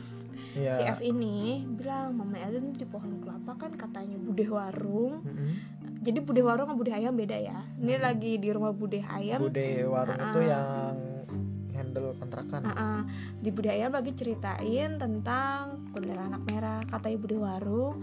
[0.53, 0.69] Iya.
[0.69, 5.51] Si F ini bilang Mama Eden di pohon kelapa kan katanya Bude Warung Mm-mm.
[5.97, 9.81] Jadi Bude Warung sama Bude Hayam beda ya Ini lagi di rumah Bude Hayam Bude
[9.83, 10.45] warung itu Ah.
[10.45, 10.93] yang
[11.83, 12.63] handle kontrakan.
[12.63, 13.01] Nah, ah,
[13.43, 16.79] di budaya lagi ceritain tentang kuntilanak merah.
[16.87, 17.99] Katanya Bude Warung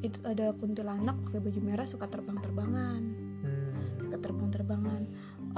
[0.00, 3.02] itu ada kuntilanak pakai baju merah suka terbang-terbangan,
[3.42, 3.98] Hmm.
[3.98, 5.02] suka terbang-terbangan.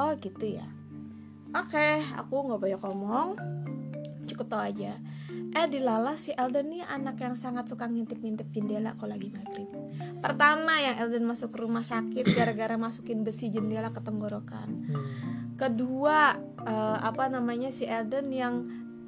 [0.01, 0.67] Oh gitu ya.
[1.53, 3.29] Oke, aku nggak banyak ngomong,
[4.29, 4.95] cukup tau aja.
[5.57, 9.69] Eh dilala si Elden nih anak yang sangat suka ngintip-ngintip jendela kalau lagi maghrib.
[10.21, 14.69] Pertama yang Elden masuk rumah sakit gara-gara masukin besi jendela ke tenggorokan.
[14.93, 15.38] Hmm.
[15.59, 18.55] Kedua eh, apa namanya si Elden yang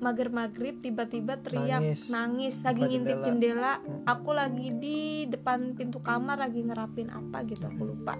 [0.00, 2.08] mager maghrib tiba-tiba teriak Nangis.
[2.08, 3.26] nangis, lagi ngintip jendela.
[3.28, 3.72] jendela
[4.08, 8.16] aku lagi di depan pintu kamar lagi ngerapin apa gitu aku lupa.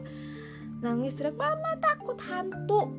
[0.85, 2.95] Nangis teriak mama takut hantu.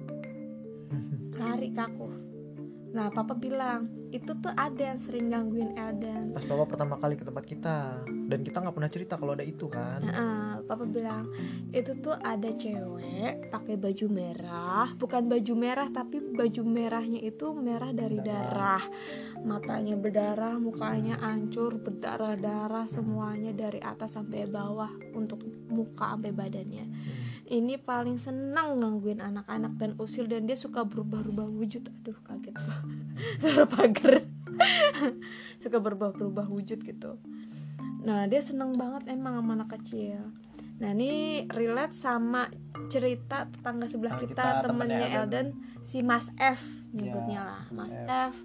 [1.39, 2.09] Lari ke aku.
[2.91, 6.35] Nah papa bilang itu tuh ada yang sering gangguin Elden.
[6.35, 9.71] Pas bapak pertama kali ke tempat kita dan kita nggak pernah cerita kalau ada itu
[9.71, 10.03] kan.
[10.03, 11.27] Nah, papa bilang
[11.75, 17.91] itu tuh ada cewek pakai baju merah, bukan baju merah tapi baju merahnya itu merah
[17.91, 18.79] dari darah.
[19.43, 26.87] Matanya berdarah, mukanya hancur, berdarah-darah semuanya dari atas sampai bawah untuk muka sampai badannya.
[26.87, 27.31] Hmm.
[27.51, 31.83] Ini paling senang gangguin anak-anak dan usil dan dia suka berubah-ubah wujud.
[31.83, 32.79] Aduh, kaget gua.
[33.43, 34.23] Suara pagar.
[35.61, 37.19] suka berubah-ubah wujud gitu.
[38.01, 40.31] Nah, dia seneng banget emang sama anak kecil.
[40.81, 41.11] Nah, ini
[41.47, 42.49] relate sama
[42.89, 45.47] cerita tetangga sebelah Ah, kita, kita temennya Elden,
[45.79, 46.57] si Mas F
[46.91, 47.63] nyebutnya Ya, lah.
[47.69, 48.35] Mas Mas F.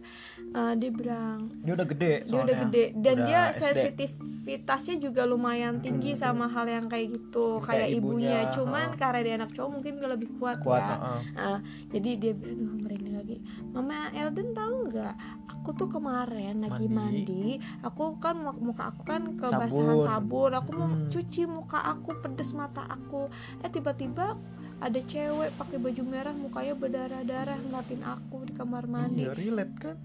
[0.53, 3.59] Eh, dia bilang Dia udah gede dia udah gede dan Udah dia SD.
[3.59, 6.20] sensitivitasnya juga lumayan tinggi Hmm.
[6.22, 8.96] sama hal yang kayak gitu Kayak kayak ibunya, ibunya, cuman ha.
[8.96, 10.79] karena dia anak cowok mungkin dia lebih kuat, kuat.
[10.79, 11.20] ya heeh.
[11.35, 11.59] Nah,
[11.90, 15.15] jadi dia bilang "Duh, merinding lagi mama Elden tahu nggak
[15.51, 16.95] aku tuh kemarin lagi Mandi.
[17.27, 17.47] mandi,
[17.83, 20.07] aku kan mu- muka aku kan kebasahan Sabun.
[20.07, 21.11] sabun aku mau Hmm.
[21.11, 23.27] cuci muka aku pedes mata aku
[23.61, 24.39] eh tiba-tiba
[24.79, 29.97] ada cewek pakai baju merah mukanya berdarah-darah ngeliatin aku di kamar mandi Iya relate kan.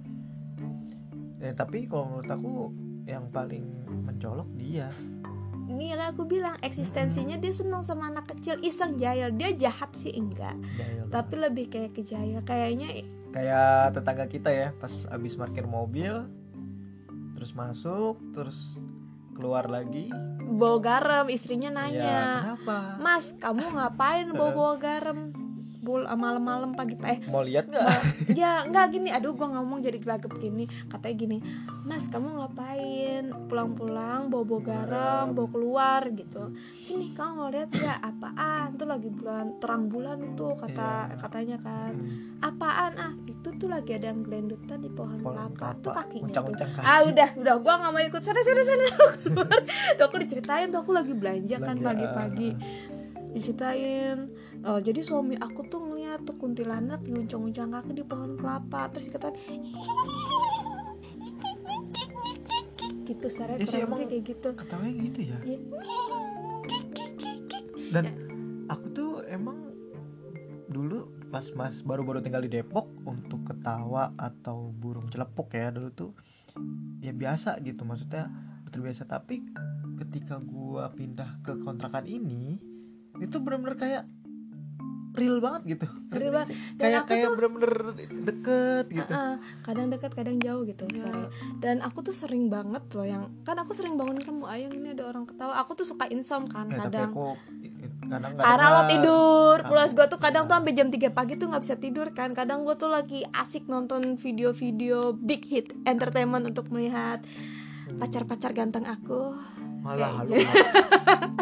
[1.38, 2.54] Ya, tapi kalau menurut aku
[3.04, 3.66] yang paling
[4.02, 4.90] mencolok dia.
[5.72, 8.60] Ini lah aku bilang eksistensinya dia senang sama anak kecil.
[8.60, 9.32] Iseng jahil.
[9.40, 10.60] Dia jahat sih enggak.
[10.76, 11.08] Jahil.
[11.08, 12.44] tapi lebih kayak ke jahil.
[12.44, 16.28] Kayaknya kayak tetangga kita ya pas abis parkir mobil
[17.32, 18.76] terus masuk terus
[19.40, 20.12] keluar lagi.
[20.52, 22.78] Bawa garam istrinya ya nanya kenapa?
[23.00, 25.41] Mas kamu ngapain bawa bawa garam
[25.82, 27.20] bul malam-malam pagi eh.
[27.28, 27.90] Mau lihat nggak?
[28.38, 29.10] Ya nggak gini.
[29.10, 30.70] Aduh gua ngomong jadi gelagep gini.
[30.86, 31.38] Katanya gini
[31.82, 33.34] mas kamu ngapain?
[33.50, 36.54] Pulang-pulang bawa bawa garam bawa keluar gitu.
[36.78, 37.98] Sini kamu mau lihat nggak?
[38.00, 38.78] Apaan?
[38.78, 41.18] Tuh lagi bulan terang bulan itu kata Iya.
[41.18, 41.94] katanya kan.
[41.98, 42.92] Hmm, apaan?
[43.02, 45.74] Ah itu tuh lagi ada yang gelendutan di pohon, pohon kelapa.
[45.82, 46.86] Tuh kakinya tuh uncang-uncang kaki.
[46.86, 47.56] Ah udah udah.
[47.58, 48.22] Gua nggak mau ikut.
[48.22, 48.86] Sana sana sana.
[49.98, 52.50] Tuh aku diceritain tuh aku lagi belanja kan pagi-pagi.
[53.32, 54.30] Diceritain
[54.66, 58.90] oh, jadi suami aku tuh ngeliat tuh kuntilanak diuncang-uncang kaki di pohon kelapa.
[58.94, 59.36] Terus dikatain
[63.12, 64.50] gitu sare Ya kurang lebih kayak gitu.
[64.56, 65.38] ketawanya gitu ya?
[65.44, 65.60] Iya.
[67.92, 68.06] dan
[68.72, 69.68] aku tuh emang
[70.72, 76.12] dulu pas mas baru-baru tinggal di Depok untuk ketawa atau burung celepuk ya dulu tuh
[77.04, 78.32] ya biasa gitu maksudnya
[78.72, 79.44] terbiasa tapi
[80.00, 82.56] ketika gua pindah ke kontrakan ini
[83.20, 84.04] itu bener-bener kayak
[85.12, 85.88] real banget gitu.
[86.10, 86.50] Real banget.
[86.74, 87.74] Dan kayak aku kayak tuh- bener-bener
[88.24, 89.12] deket gitu.
[89.12, 90.98] Heeh, kadang dekat kadang jauh gitu Iya.
[90.98, 91.24] sore
[91.58, 95.04] dan aku tuh sering banget loh yang kan aku sering bangunin kamu ayang ini ada
[95.06, 95.60] orang ketawa.
[95.60, 97.12] Aku tuh suka insom kan Ya, kadang.
[97.12, 97.36] aku
[98.04, 99.68] kadang karena lo tidur Ah.
[99.68, 102.32] plus gue tuh kadang tuh sampai jam 3 pagi tuh nggak bisa tidur kan.
[102.32, 107.20] Kadang gue tuh lagi asik nonton video-video big hit entertainment untuk melihat
[107.94, 109.36] pacar-pacar ganteng aku.
[109.82, 110.46] Malah halu halu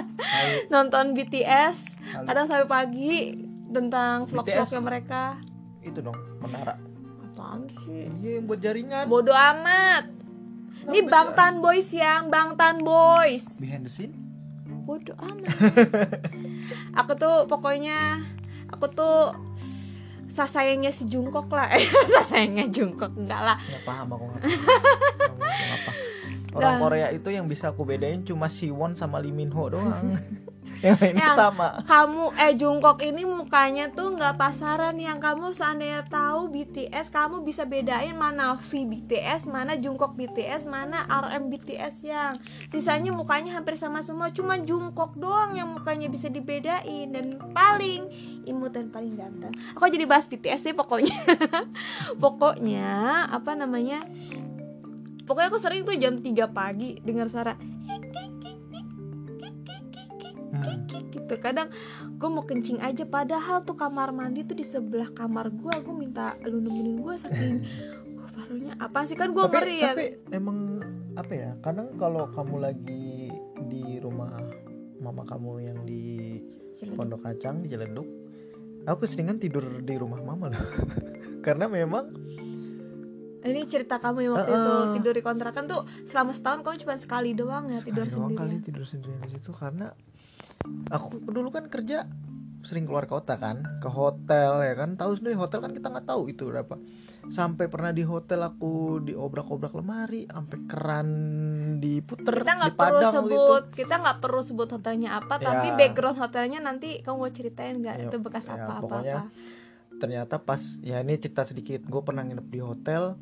[0.69, 2.25] nonton BTS halu.
[2.25, 3.17] kadang sampai pagi
[3.69, 5.23] tentang vlog-vlognya mereka.
[5.79, 6.75] Itu dong menara.
[7.23, 8.09] Apaan sih?
[8.19, 9.05] Iya yang buat jaringan.
[9.07, 10.09] Bodoh amat.
[10.89, 13.61] Ini Kenapa Bangtan Boys yang Bangtan Boys.
[13.61, 14.15] Behind the scene?
[14.83, 15.53] Bodoh amat.
[16.99, 18.25] Aku tuh pokoknya
[18.69, 19.33] aku tuh
[20.29, 21.69] sasayangnya si Jungkook lah.
[21.77, 23.57] Eh sasayangnya Jungkook enggak lah.
[23.57, 24.57] Nggak paham aku nggak paham.
[25.29, 25.91] Nggak paham apa.
[26.49, 26.79] Orang Dah.
[26.81, 30.17] Korea itu yang bisa aku bedain cuma Siwon sama Lee Min Ho doang
[30.79, 31.67] yang lainnya Yang- sama.
[31.83, 34.95] kamu eh Jungkook ini mukanya tuh nggak pasaran.
[34.95, 41.03] Yang kamu seandainya tahu BTS kamu bisa bedain mana V BTS mana Jungkook BTS mana
[41.07, 42.39] RM BTS yang
[42.71, 44.31] sisanya mukanya hampir sama semua.
[44.31, 47.11] Cuma Jungkook doang yang mukanya bisa dibedain.
[47.11, 48.07] Dan paling
[48.47, 49.51] imut dan paling ganteng.
[49.75, 51.13] Aku jadi bahas BTS deh pokoknya.
[52.23, 54.05] Pokoknya apa namanya?
[55.25, 57.53] Pokoknya aku sering tuh jam 3 pagi dengar suara
[60.49, 60.89] Hmm.
[60.89, 61.69] gitu kadang
[62.17, 66.33] gue mau kencing aja padahal tuh kamar mandi tuh di sebelah kamar gue gue minta
[66.49, 67.61] lu nemenin gue saking
[68.17, 70.81] gue barunya apa sih kan gue tapi, ngeri ya tapi emang
[71.13, 73.29] apa ya kadang kalau kamu lagi
[73.69, 74.33] di rumah
[74.99, 76.37] mama kamu yang di
[76.75, 76.97] Ciledug.
[76.97, 78.07] Pondok Kacang di Ciledug
[78.89, 80.65] aku keseringan tidur di rumah mama loh
[81.45, 82.09] karena memang
[83.39, 84.65] ini cerita kamu yang waktu Uh-uh.
[84.67, 88.29] itu tidur di kontrakan tuh selama setahun kamu cuma sekali doang ya tidur sekali doang
[88.33, 89.87] sendiri kali tidur sendiri di situ karena
[90.89, 92.05] aku dulu kan kerja
[92.59, 94.95] sering keluar kota kan ke hotel ya kan?
[94.95, 96.75] Tahu sendiri hotel kan kita nggak tahu itu berapa.
[97.29, 101.07] Sampai pernah di hotel aku diobrak-obrak lemari sampai keran
[101.77, 105.45] diputer kita nggak perlu sebut kita nggak perlu sebut hotelnya apa Ya.
[105.47, 109.15] tapi background hotelnya nanti kamu mau ceritain nggak Ya, itu bekas ya, apa apa pokoknya
[109.15, 109.21] apa
[109.95, 113.15] ternyata pas ya ini cerita sedikit gue pernah nginep di hotel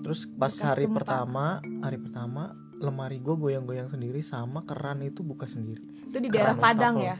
[0.00, 0.96] terus pas Bekas hari gempa.
[1.02, 1.46] pertama
[1.78, 2.42] hari pertama
[2.78, 7.16] lemari gue goyang-goyang sendiri sama keran itu buka sendiri itu di daerah Padang ya?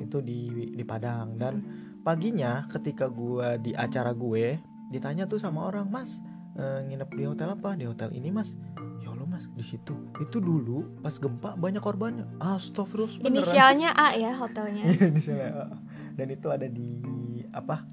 [0.00, 1.36] Itu di di Padang.
[1.36, 1.60] Dan
[2.00, 4.56] paginya ketika gua di acara gue
[4.88, 6.18] ditanya tuh sama orang mas
[6.56, 7.76] eh, nginep di hotel apa?
[7.76, 8.56] Di hotel ini mas.
[9.04, 9.92] Ya Allah mas di situ.
[10.16, 12.24] Itu dulu pas gempa banyak korbannya.
[12.40, 14.88] Astagfirullah inisialnya A ya hotelnya.
[15.12, 15.64] Inisialnya A.
[16.16, 17.00] dan itu ada di
[17.52, 17.84] apa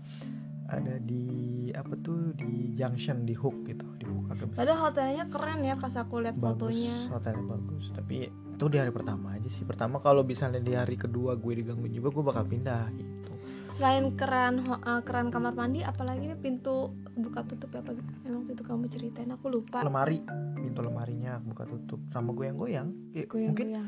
[0.67, 1.25] ada di
[1.71, 3.87] apa tuh di junction di hook gitu.
[3.95, 4.59] Di hook agak besar.
[4.63, 6.95] Padahal hotelnya keren ya pas aku lihat fotonya.
[7.07, 7.85] hotelnya bagus.
[7.91, 9.63] Tapi itu di hari pertama aja sih.
[9.63, 13.31] Pertama kalau misalnya di hari kedua gue digangguin juga gue bakal pindah gitu.
[13.71, 18.41] Selain keran ho- eh, keran kamar mandi apalagi nih pintu buka tutup apa gitu emang
[18.41, 19.83] waktu itu kamu ceritain aku lupa.
[19.83, 20.23] Lemari
[20.55, 21.99] pintu lemarinya buka tutup.
[22.09, 22.89] Sama goyang-goyang.
[23.11, 23.87] Kayak goyang mungkin goyang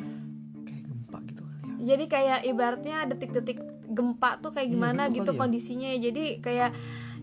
[0.64, 1.76] kayak gempa gitu kali ya.
[1.96, 5.42] Jadi kayak ibaratnya detik-detik gempa tuh kayak Iya, gimana gitu gitu kali ya.
[5.42, 6.00] kondisinya ya.
[6.00, 6.72] Jadi kayak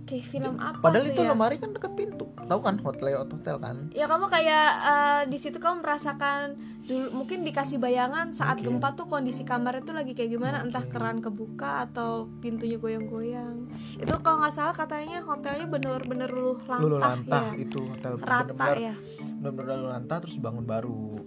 [0.07, 1.35] kayak film apa padahal itu ya?
[1.35, 2.31] lemari kan deket pintu.
[2.39, 2.79] Tahu kan?
[2.79, 3.77] Hotel hotel kan?
[3.91, 6.55] Ya kamu kayak eh, di situ kamu merasakan
[6.87, 8.79] dulu mungkin dikasih bayangan saat Mungkin.
[8.79, 10.63] gempa tuh kondisi kamar itu lagi kayak gimana.
[10.63, 10.95] Entah Mungkin.
[10.95, 13.67] keran kebuka atau pintunya goyang-goyang.
[13.99, 18.13] Itu kalau nggak salah katanya hotelnya bener-bener luluh lantah, lulu lantah ya itu hotel.
[18.23, 18.95] Rata ya.
[19.43, 21.19] bener-bener lantah terus dibangun baru.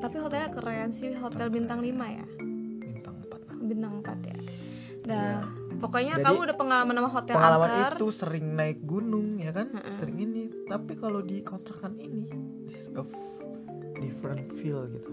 [0.00, 2.24] Tapi hotelnya keren sih hotel bintang 5 ya?
[2.80, 3.54] Bintang 4 lah.
[3.60, 4.36] Bintang 4 ya
[5.02, 5.42] Nah,
[5.82, 7.92] pokoknya Jadi, kamu udah pengalaman sama hotel pengalaman angker.
[7.98, 9.74] itu sering naik gunung ya kan?
[9.74, 9.92] Mm-mm.
[9.98, 10.44] sering ini.
[10.64, 12.26] Tapi kalau di kontrakan ini
[12.70, 13.10] this of
[13.98, 15.10] different feel gitu.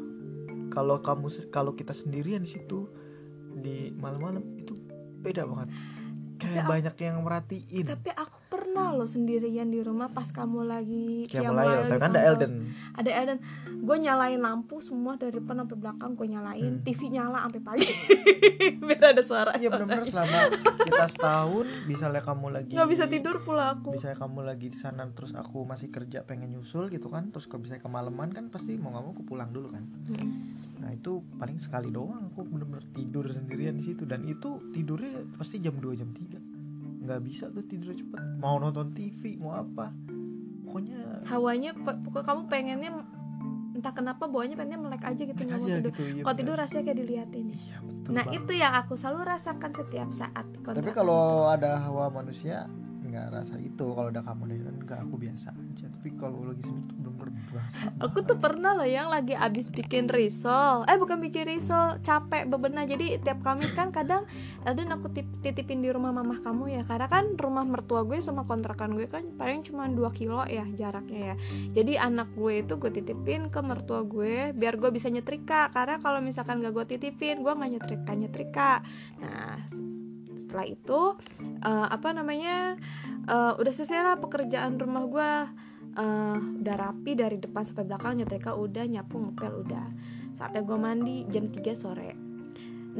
[0.69, 2.86] Kalau kamu kalau kita sendirian di situ
[3.60, 4.78] di malam-malam itu
[5.19, 5.69] beda banget.
[6.39, 7.86] Kayak aku- banyak yang merhatiin.
[7.89, 8.38] Tapi aku
[8.69, 12.21] pernah loh sendirian di rumah pas kamu lagi kayak mulai kan ada kantor.
[12.21, 12.53] Elden
[12.91, 13.38] Ada Elden.
[13.79, 16.84] Gue nyalain lampu semua dari depan sampai belakang gue nyalain, Hmm.
[16.84, 17.89] TV nyala sampai pagi.
[18.86, 19.51] Biar ada suara.
[19.55, 20.39] Iya benar-benar selama
[20.79, 23.89] kita setahun misalnya kamu lagi Nggak bisa tidur pula aku.
[23.91, 27.63] misalnya kamu lagi di sana terus aku masih kerja pengen nyusul gitu kan terus kalau
[27.63, 30.29] misalnya kemalaman kan pasti mau nggak mau aku pulang dulu kan Hmm.
[30.77, 35.58] nah itu paling sekali doang aku bener-bener tidur sendirian di situ dan itu tidurnya pasti
[35.58, 36.59] jam 2 jam 3
[37.10, 39.89] nggak bisa tuh tidur cepet mau nonton TV mau apa
[40.63, 42.91] pokoknya Hawanya pokoknya kamu pengennya
[43.74, 45.89] entah kenapa bawahnya pengennya melek aja gitu nggak mau tidur.
[45.89, 47.45] gitu iya Kalau tidur rasanya kayak diliatin.
[47.50, 48.38] iya betul Nah banget.
[48.45, 51.54] itu yang aku selalu rasakan setiap saat tapi kalau itu.
[51.58, 52.69] ada hawa manusia
[53.02, 56.86] nggak rasa itu kalau ada kamu dan enggak aku biasa aja tapi kalau lagi sini
[56.86, 57.18] tuh bener-bener
[58.04, 60.86] Aku tuh pernah loh yang lagi abis bikin risol.
[60.86, 62.86] Eh bukan bikin risol, capek bebenah.
[62.86, 64.30] Jadi tiap Kamis kan kadang
[64.63, 66.82] Elden aku tip- titipin di rumah mamah kamu ya.
[66.86, 71.34] Karena kan rumah mertua gue sama kontrakan gue kan paling cuma 2 kilo ya jaraknya
[71.34, 71.36] ya.
[71.73, 76.19] Jadi anak gue itu gue titipin ke mertua gue Biar gue bisa nyetrika Karena kalau
[76.23, 78.82] misalkan gak gue titipin gue gak nyetrika-nyetrika
[79.21, 79.60] Nah
[80.39, 81.02] setelah itu
[81.62, 82.80] eh, apa namanya
[83.28, 85.32] eh, udah selesai lah pekerjaan rumah gue
[85.95, 89.88] eh, udah rapi dari depan sampai belakang nyetrika udah nyapu ngepel udah.
[90.36, 92.12] Saatnya gue mandi jam 3 sore.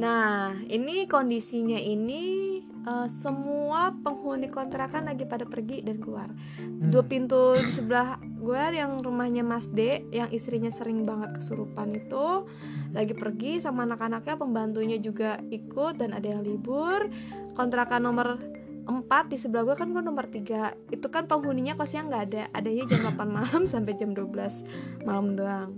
[0.00, 6.30] Nah ini kondisinya ini eh, semua penghuni kontrakan lagi pada pergi dan keluar.
[6.30, 6.88] Hmm.
[6.88, 12.48] dua pintu di sebelah gue yang rumahnya Mas D yang istrinya sering banget kesurupan itu
[12.96, 17.10] lagi pergi sama anak-anaknya pembantunya juga ikut dan ada yang libur.
[17.52, 18.59] Kontrakan nomor
[18.90, 22.42] 4 di sebelah gue kan gue nomor 3 itu kan penghuninya kosnya nggak ada.
[22.50, 25.70] Adanya jam 8 malam sampai jam 12 malam doang.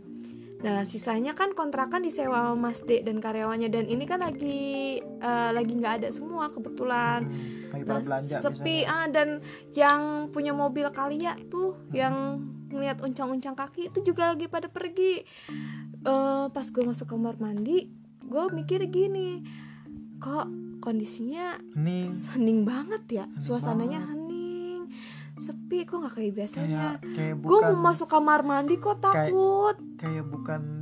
[0.62, 3.68] Nah sisanya kan kontrakan disewa sama Mas D dan karyawannya.
[3.68, 7.27] Dan ini kan lagi eh, lagi nggak ada semua kebetulan.
[7.27, 8.85] Hmm, Nah, belanja sepi.
[8.85, 9.40] Ah dan
[9.72, 15.25] yang punya mobil Kalia tuh yang ngeliat uncang-uncang kaki itu juga lagi pada pergi.
[16.03, 19.44] Eh pas gue masuk kamar mandi gue mikir gini
[20.16, 20.46] kok
[20.83, 23.25] kondisinya nih hening banget ya.
[23.31, 24.11] Hening suasananya banget.
[24.18, 24.81] hening.
[25.38, 26.99] Sepi kok nggak kayak biasanya?
[26.99, 29.79] Kayak kayak gue bukan mau masuk kamar mandi kok takut.
[30.03, 30.61] kayak bukan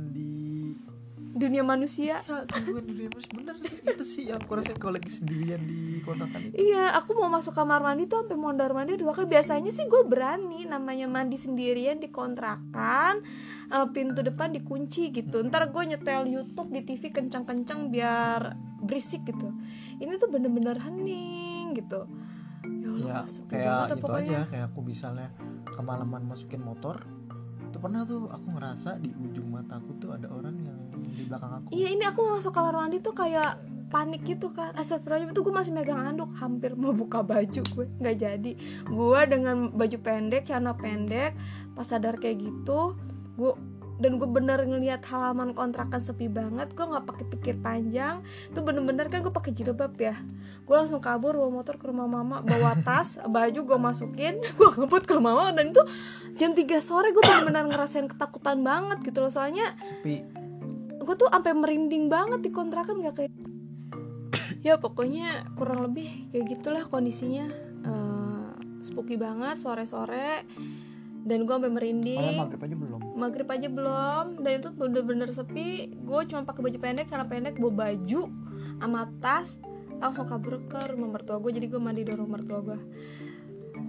[1.41, 2.37] dunia manusia ya
[2.85, 6.93] di Remus bener itu sih yang aku rasain kalau lagi sendirian di kontrakan itu Iya,
[6.97, 9.29] aku mau masuk kamar mandi tuh sampai mondar mandir dua kali.
[9.29, 13.23] Biasanya sih gue berani, namanya mandi sendirian di kontrakan,
[13.71, 15.41] eh, pintu depan dikunci gitu.
[15.41, 19.53] Ntar gue nyetel YouTube di TV kencang-kencang biar berisik gitu.
[20.01, 22.05] Ini tuh bener-bener hening gitu.
[23.01, 24.45] ya sepi kayak gitu pokoknya.
[24.45, 25.33] aja kayak aku misalnya
[25.73, 27.01] kemalaman masukin motor
[27.71, 30.60] itu pernah tuh aku ngerasa di ujung mataku tuh ada orang
[31.11, 31.67] di belakang aku.
[31.75, 33.59] Iya, ini aku masuk kamar mandi tuh kayak
[33.91, 34.71] panik gitu kan.
[34.73, 36.31] Astagfirullahaladzim itu gue masih megang anduk.
[36.39, 38.51] Hampir mau buka baju gue nggak jadi.
[38.87, 41.35] Gue dengan baju pendek celana pendek
[41.75, 42.95] pas sadar kayak gitu
[43.39, 43.53] gue
[44.01, 48.25] dan gue bener ngelihat halaman kontrakan sepi banget gue nggak pakai pikir panjang.
[48.49, 50.17] Tuh bener-bener kan gue pakai jilbab ya.
[50.65, 55.05] Gue langsung kabur bawa motor ke rumah mama bawa tas baju gue masukin gue ngebut
[55.05, 55.83] ke rumah mama dan itu
[56.39, 59.29] jam 3 sore gue bener-bener ngerasain ketakutan banget gitu loh.
[59.29, 60.40] Soalnya sepi
[61.01, 63.33] gue tuh sampai merinding banget di kontrakan gak kayak
[64.67, 67.49] ya pokoknya kurang lebih kayak gitulah kondisinya.
[67.81, 68.49] Eh,
[68.85, 70.45] spooky banget sore-sore.
[71.21, 73.01] Dan gue sampai malah merinding maghrib aja belum?
[73.13, 74.25] Maghrib aja belum.
[74.41, 75.93] Dan itu bener-bener sepi.
[76.01, 78.21] Gue cuma pakai baju pendek karena pendek bawa baju
[78.81, 79.61] sama tas.
[80.01, 82.79] Langsung kabur ke rumah mertua gue jadi gue mandi di rumah mertua gue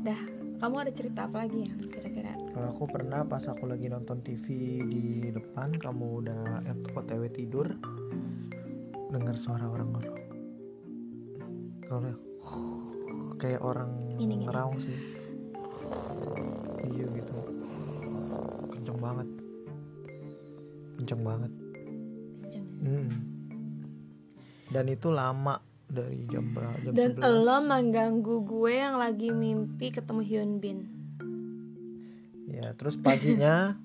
[0.02, 0.20] dah
[0.62, 2.38] kamu ada cerita apa lagi ya kira-kira?
[2.54, 4.46] Kalau aku pernah pas aku lagi nonton TV
[4.86, 6.62] di depan kamu udah
[6.94, 7.66] OTW tidur
[9.10, 10.18] dengar suara orang ngorok
[11.90, 12.14] kalau
[13.42, 14.96] kayak orang ngeraung sih.
[16.88, 17.36] Iya gitu.
[18.70, 19.28] Kenceng banget.
[20.96, 21.52] Kenceng banget.
[22.82, 23.14] Hmm.
[24.74, 25.54] dan itu lama
[25.92, 27.44] dari jam berapa jam dan 11.
[27.44, 30.78] lo mengganggu gue yang lagi mimpi ketemu Hyun Bin.
[32.48, 33.76] Ya terus paginya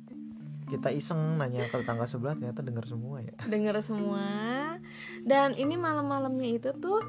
[0.67, 3.36] kita iseng nanya ke tetangga sebelah ternyata dengar semua ya.
[3.52, 4.28] Denger semua.
[5.24, 7.04] Dan ini malam-malamnya itu tuh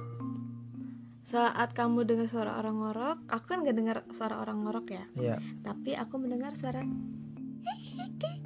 [1.23, 5.05] saat kamu dengar suara orang ngorok aku kan gak dengar suara orang ngorok ya.
[5.15, 6.83] Ya tapi aku mendengar suara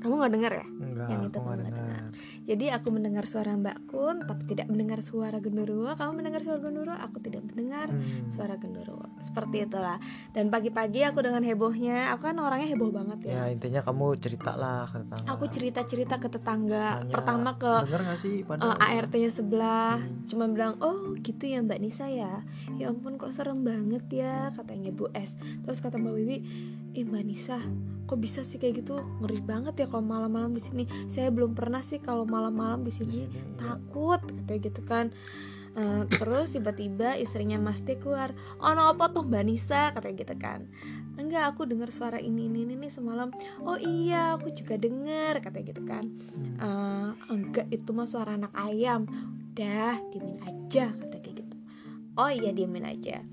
[0.00, 0.66] kamu nggak dengar ya?
[0.66, 2.00] Enggak Yang itu kamu nggak dengar.
[2.42, 6.96] jadi aku mendengar suara Mbak Kun tapi tidak mendengar suara genderuwo kamu mendengar suara genderuwo
[6.96, 8.26] aku tidak mendengar Hmm.
[8.28, 9.96] suara genderuwo seperti itulah.
[10.32, 14.56] Dan pagi-pagi aku dengan hebohnya aku kan orangnya heboh banget ya, ya intinya kamu cerita
[14.56, 15.28] lah ke tetangga.
[15.30, 16.86] Aku cerita-cerita ke tetangga.
[16.98, 17.72] Tanya, pertama ke
[18.18, 20.00] sih uh, ART-nya sebelah.
[20.00, 20.24] Hmm.
[20.26, 22.42] cuma bilang oh gitu ya Mbak Nisa ya?
[22.76, 24.50] Ya ampun kok serem banget ya?
[24.52, 25.36] Katanya Bu S.
[25.62, 26.36] Terus kata Mbak Wiwi
[26.92, 27.58] eh Mbak Nisa
[28.06, 29.00] kok bisa sih kayak gitu?
[29.22, 30.84] Ngeri banget ya kalau malam-malam di sini.
[31.06, 35.06] Saya belum pernah sih kalau malam-malam di sini takut katanya gitu kan.
[35.72, 39.92] Eh, terus tiba-tiba istrinya Mas D keluar oh no apa tuh Mbak Nisa?
[39.96, 40.60] Katanya gitu kan.
[41.16, 43.32] Enggak aku dengar suara ini ini ini semalam.
[43.64, 46.04] Oh iya aku juga dengar katanya gitu kan.
[46.60, 49.08] Eh, enggak itu mah suara anak ayam.
[49.52, 51.56] Udah diemin aja kata kayak gitu.
[52.20, 53.24] Oh iya diemin aja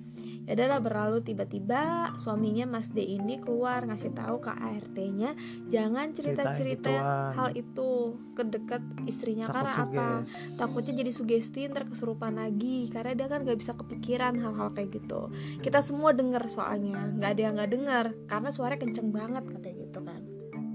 [0.49, 1.21] ya udahlah berlalu.
[1.21, 5.38] Tiba-tiba suaminya Mas D ini keluar ngasih tahu ke ART-nya
[5.69, 6.89] jangan cerita-cerita
[7.38, 9.45] hal itu ke dekat istrinya.
[9.45, 10.07] Takut karena apa?
[10.25, 10.57] suges.
[10.57, 12.89] takutnya jadi sugesti ntar kesurupan lagi.
[12.89, 15.29] Karena dia kan gak bisa kepikiran hal-hal kayak gitu.
[15.62, 17.13] Kita semua dengar soalnya.
[17.13, 20.21] Nggak ada yang nggak dengar karena suaranya kenceng banget katanya gitu kan.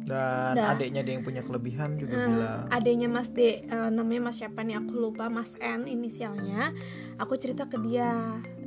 [0.04, 0.76] Dan Dah.
[0.76, 2.68] adiknya dia yang punya kelebihan juga Eh, bilang.
[2.68, 4.76] adanya Mas D eh, namanya Mas siapa nih?
[4.84, 6.76] Aku lupa Mas N inisialnya.
[7.16, 8.12] Aku cerita ke dia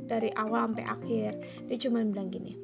[0.08, 1.30] dari awal sampai akhir.
[1.68, 2.56] Dia cuma bilang gini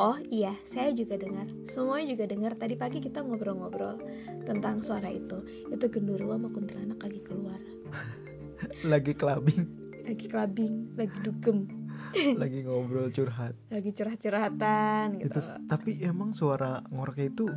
[0.00, 1.46] oh iya saya juga dengar.
[1.68, 2.52] Semuanya juga dengar.
[2.56, 4.00] Tadi pagi kita ngobrol-ngobrol
[4.48, 5.44] tentang suara itu.
[5.68, 7.60] Itu genderuwo sama kuntilanak lagi keluar.
[8.92, 9.64] Lagi clubbing.
[10.04, 11.64] Lagi clubbing lagi dugem.
[12.42, 13.56] Lagi ngobrol curhat.
[13.72, 15.32] Lagi curhat-curhatan gitu.
[15.32, 17.48] Itu tapi emang suara ngoroknya itu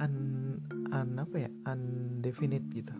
[0.00, 0.14] un,
[0.88, 1.50] un apa ya?
[1.68, 2.96] Undefinite gitu.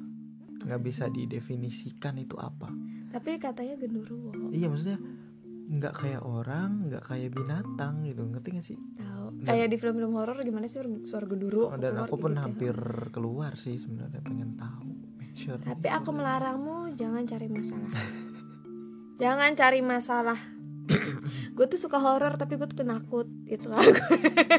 [0.68, 2.68] Nggak bisa didefinisikan itu apa.
[3.08, 4.52] Tapi katanya genderuwo.
[4.52, 5.00] Iya maksudnya
[5.72, 8.28] nggak kayak orang nggak kayak binatang gitu.
[8.28, 8.76] Ngerti gak sih?
[8.76, 9.48] Tahu.
[9.48, 10.85] Kayak di film-film horor gimana sih?
[11.08, 12.44] Suara genderuwo Oh, dan aku pun gitu ya.
[12.44, 12.76] hampir
[13.08, 14.92] keluar sih sebenarnya pengen tahu.
[15.32, 17.88] Sure Tapi aku melarangmu jangan cari masalah.
[19.22, 20.40] jangan cari masalah.
[21.56, 23.24] gue tuh suka horor tapi gue tuh penakut.
[23.48, 23.80] Itulah.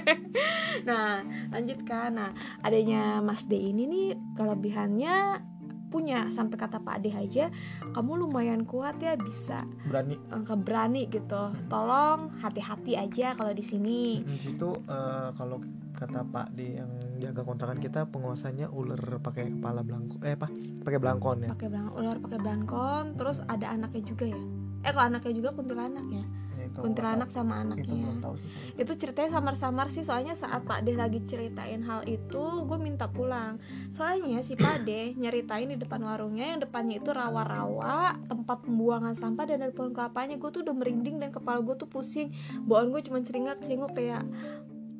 [0.90, 1.22] nah
[1.54, 2.34] lanjut kan, nah
[2.66, 5.46] adanya Mas D ini nih kelebihannya
[5.94, 6.26] punya.
[6.34, 7.54] Sampai kata Pak D aja
[7.94, 10.18] kamu lumayan kuat ya bisa berani.
[10.18, 11.54] eh, berani gitu.
[11.70, 14.26] Tolong hati-hati aja kalau di sini.
[14.26, 15.62] Di situ eh, kalau
[15.94, 16.90] kata Pak di yang
[17.22, 20.50] jaga kontrakan kita penguasanya ular pakai kepala belangko eh apa?
[20.82, 21.50] Pakai belangkon ya?
[21.54, 24.42] Pakai belang ular pakai belangkon terus ada anaknya juga ya?
[24.84, 26.26] Eh kok anaknya juga kuntilanak ya?
[26.53, 28.38] itu kuntilanak nggak sama itu anaknya kalau
[28.74, 33.62] itu ceritanya samar-samar sih soalnya saat Pak D lagi ceritain hal itu gue minta pulang.
[33.94, 39.46] Soalnya si Pak D nyeritain di depan warungnya yang depannya itu rawa-rawa tempat pembuangan sampah
[39.46, 40.36] dan ada pohon kelapanya.
[40.42, 42.34] Gue tuh udah merinding dan kepala gue tuh pusing.
[42.66, 44.26] Bawaan gue cuma celingak celinguk kayak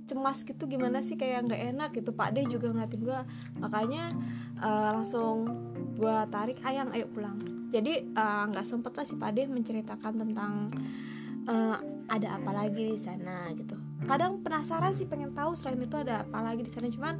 [0.04, 2.14] cemas gitu gimana sih kayak nggak enak gitu.
[2.14, 3.20] Pak D juga ngeliatin gue
[3.58, 4.14] makanya
[4.62, 5.50] eh, langsung
[5.98, 7.40] gue tarik ayang ayo pulang.
[7.74, 10.70] Jadi eh, nggak sempet lah si Pak D menceritakan tentang
[11.48, 11.78] eh,
[12.12, 13.76] ada apa lagi di sana gitu.
[14.04, 17.16] Kadang penasaran sih pengen tahu selain itu ada apa lagi di sana cuman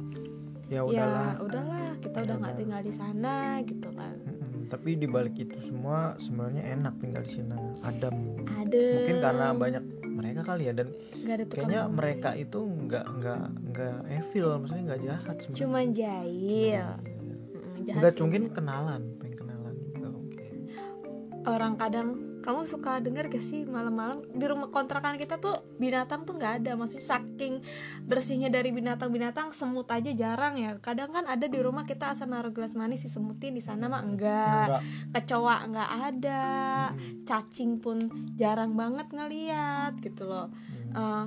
[0.68, 1.32] ya ya udahlah.
[1.44, 3.34] udahlah kita udah nggak tinggal di sana
[3.64, 4.16] gitu kan.
[4.64, 7.56] Tapi di balik itu semua sebenarnya enak tinggal di sini.
[7.84, 8.16] Adem.
[8.48, 9.84] Ada mungkin karena banyak
[10.14, 10.88] mereka kali ya dan
[11.20, 15.60] nggak kayaknya mereka itu nggak nggak nggak evil maksudnya nggak jahat sebenarnya.
[15.60, 16.86] Cuman jahil.
[17.84, 18.20] Sih.
[18.24, 20.52] mungkin kenalan, pengen kenalan juga mungkin.
[21.44, 22.08] orang kadang
[22.44, 24.20] kamu suka dengar gak sih malam-malam?
[24.28, 26.76] Di rumah kontrakan kita tuh binatang tuh nggak ada.
[26.76, 27.64] Maksudnya saking
[28.04, 30.76] bersihnya dari binatang-binatang semut aja jarang ya.
[30.84, 34.04] Kadang kan ada di rumah kita asal naruh gelas manis si semutin di sana mah
[34.04, 34.68] enggak.
[34.68, 34.82] Enggak.
[35.16, 36.44] kecoa nggak ada.
[36.92, 37.98] Mm, cacing pun
[38.36, 40.52] jarang banget ngeliat gitu loh.
[40.92, 41.24] Eh,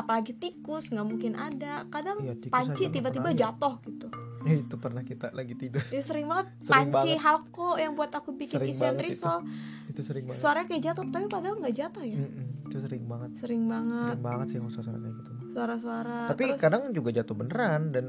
[0.00, 1.84] apalagi tikus nggak mungkin ada.
[1.92, 4.08] Kadang tikus panci tiba-tiba jatuh gitu
[4.60, 5.82] itu pernah kita lagi tidur.
[5.84, 7.18] ya sering banget Sering panci banget.
[7.20, 9.10] halko yang buat aku bikin Sering isian banget itu.
[9.12, 9.38] risol
[9.86, 10.38] Itu sering banget.
[10.38, 13.30] suaranya kayak jatuh tapi padahal nggak jatuh ya Mm-mm, itu sering banget.
[13.36, 15.30] sering banget Sering banget sih kalau suara kayak gitu.
[15.50, 18.04] suara-suara Tapi terus kadang juga jatuh beneran dan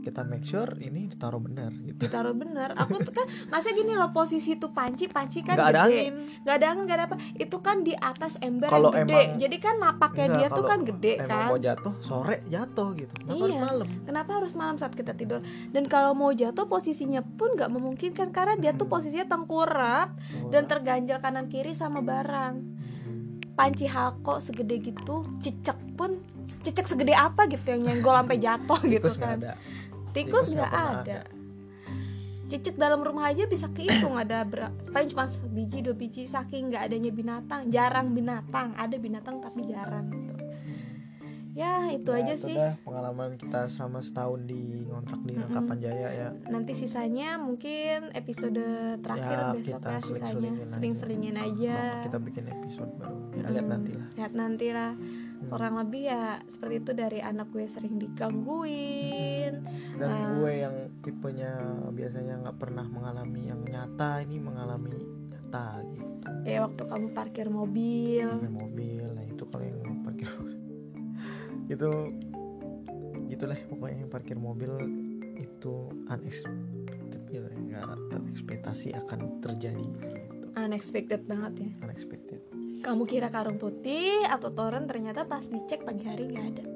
[0.00, 2.00] kita make sure ini ditaruh bener gitu.
[2.00, 5.80] ditaruh bener aku tuh kan masa gini loh posisi tuh panci panci kan Nggak ada
[5.82, 6.14] gede angin.
[6.40, 9.38] nggak ada angin nggak ada apa itu kan di atas ember Kalau yang gede emang-
[9.38, 13.12] jadi kan napaknya Enggak, dia tuh kan gede emang kan mau jatuh sore jatuh gitu.
[13.14, 13.62] Kenapa harus Iya.
[13.62, 13.88] malam?
[14.02, 18.54] kenapa harus malam saat kita tidur dan kalau mau jatuh posisinya pun nggak memungkinkan karena
[18.54, 18.94] dia tuh Hmm.
[18.94, 20.08] posisinya tengkurap
[20.48, 23.52] dan terganjal kanan kiri sama barang Mm.
[23.52, 26.16] panci halko segede gitu cicak pun
[26.58, 29.52] cicak segede apa gitu yang nyenggol sampai jatuh gitu kan ada.
[30.12, 31.18] Tikus nggak pernah ada.
[32.46, 36.82] cicit dalam rumah aja bisa kehitung ada berapa paling cuma sebiji dua biji saking nggak
[36.84, 40.34] adanya binatang jarang binatang ada binatang tapi jarang gitu.
[41.50, 42.54] Ya itu Ya, aja sih.
[42.54, 45.34] dah pengalaman kita selama setahun di ngontrak di.
[45.34, 46.28] Rangkapan Jaya ya.
[46.46, 48.62] Nanti sisanya mungkin episode
[48.98, 50.52] terakhir Ya, besok kita ya sisanya.
[50.64, 51.76] seling-selingin aja.
[52.02, 53.18] kita bikin episode baru.
[53.32, 53.82] Ya lihat Hmm,
[54.16, 55.19] lihat nanti lah Hmm.
[55.48, 59.64] Kurang lebih ya seperti itu dari anak gue sering digangguin
[59.96, 60.36] dan Ah.
[60.36, 61.52] gue yang tipenya
[61.90, 65.00] biasanya nggak pernah mengalami yang nyata ini mengalami
[65.32, 66.04] nyata gitu.
[66.44, 68.28] kayak waktu kamu parkir mobil.
[68.28, 70.28] Parkir mobil nah itu kalau yang parkir
[71.74, 71.90] itu
[73.30, 74.72] itulah pokoknya yang parkir mobil
[75.38, 75.74] itu
[76.06, 79.80] unexpected gitu ya nggak terekspektasi akan terjadi.
[79.80, 81.70] gitu unexpected banget ya.
[81.84, 82.40] Unexpected.
[82.80, 86.64] Kamu kira karung putih atau toren ternyata pas dicek pagi hari nggak ada.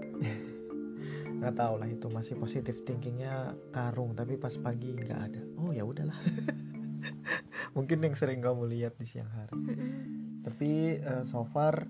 [1.35, 5.43] Nggak tahu lah itu masih positif thinkingnya karung tapi pas pagi nggak ada.
[5.61, 6.17] Oh ya udahlah.
[7.77, 9.53] Mungkin yang sering kamu lihat di siang hari.
[10.41, 11.85] Tapi eh, so far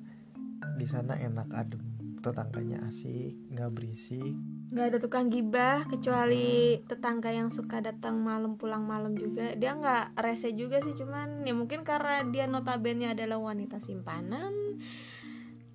[0.74, 1.82] di sana enak adem
[2.24, 4.32] tetangganya asik nggak berisik
[4.74, 9.54] nggak ada tukang gibah kecuali tetangga yang suka datang malam pulang malam juga.
[9.54, 14.50] Dia nggak rese juga sih cuman ya mungkin karena dia notabene adalah wanita simpanan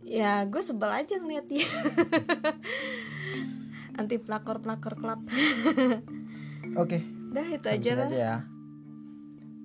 [0.03, 1.63] ya gue sebel aja ngeliat dia.
[3.99, 5.23] Anti pelakor pelakor klub.
[6.83, 6.99] Oke.
[7.31, 8.09] Dah itu Sampai aja lah.
[8.11, 8.35] ya.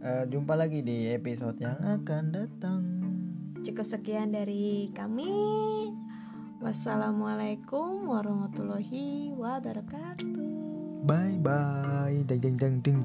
[0.04, 2.82] Eh, jumpa lagi di episode yang akan datang.
[3.66, 5.32] Cukup sekian dari kami
[6.64, 11.04] Wassalamualaikum warahmatullahi wabarakatuh.
[11.04, 12.24] Bye bye.
[12.24, 13.04] Ding ding ding ding.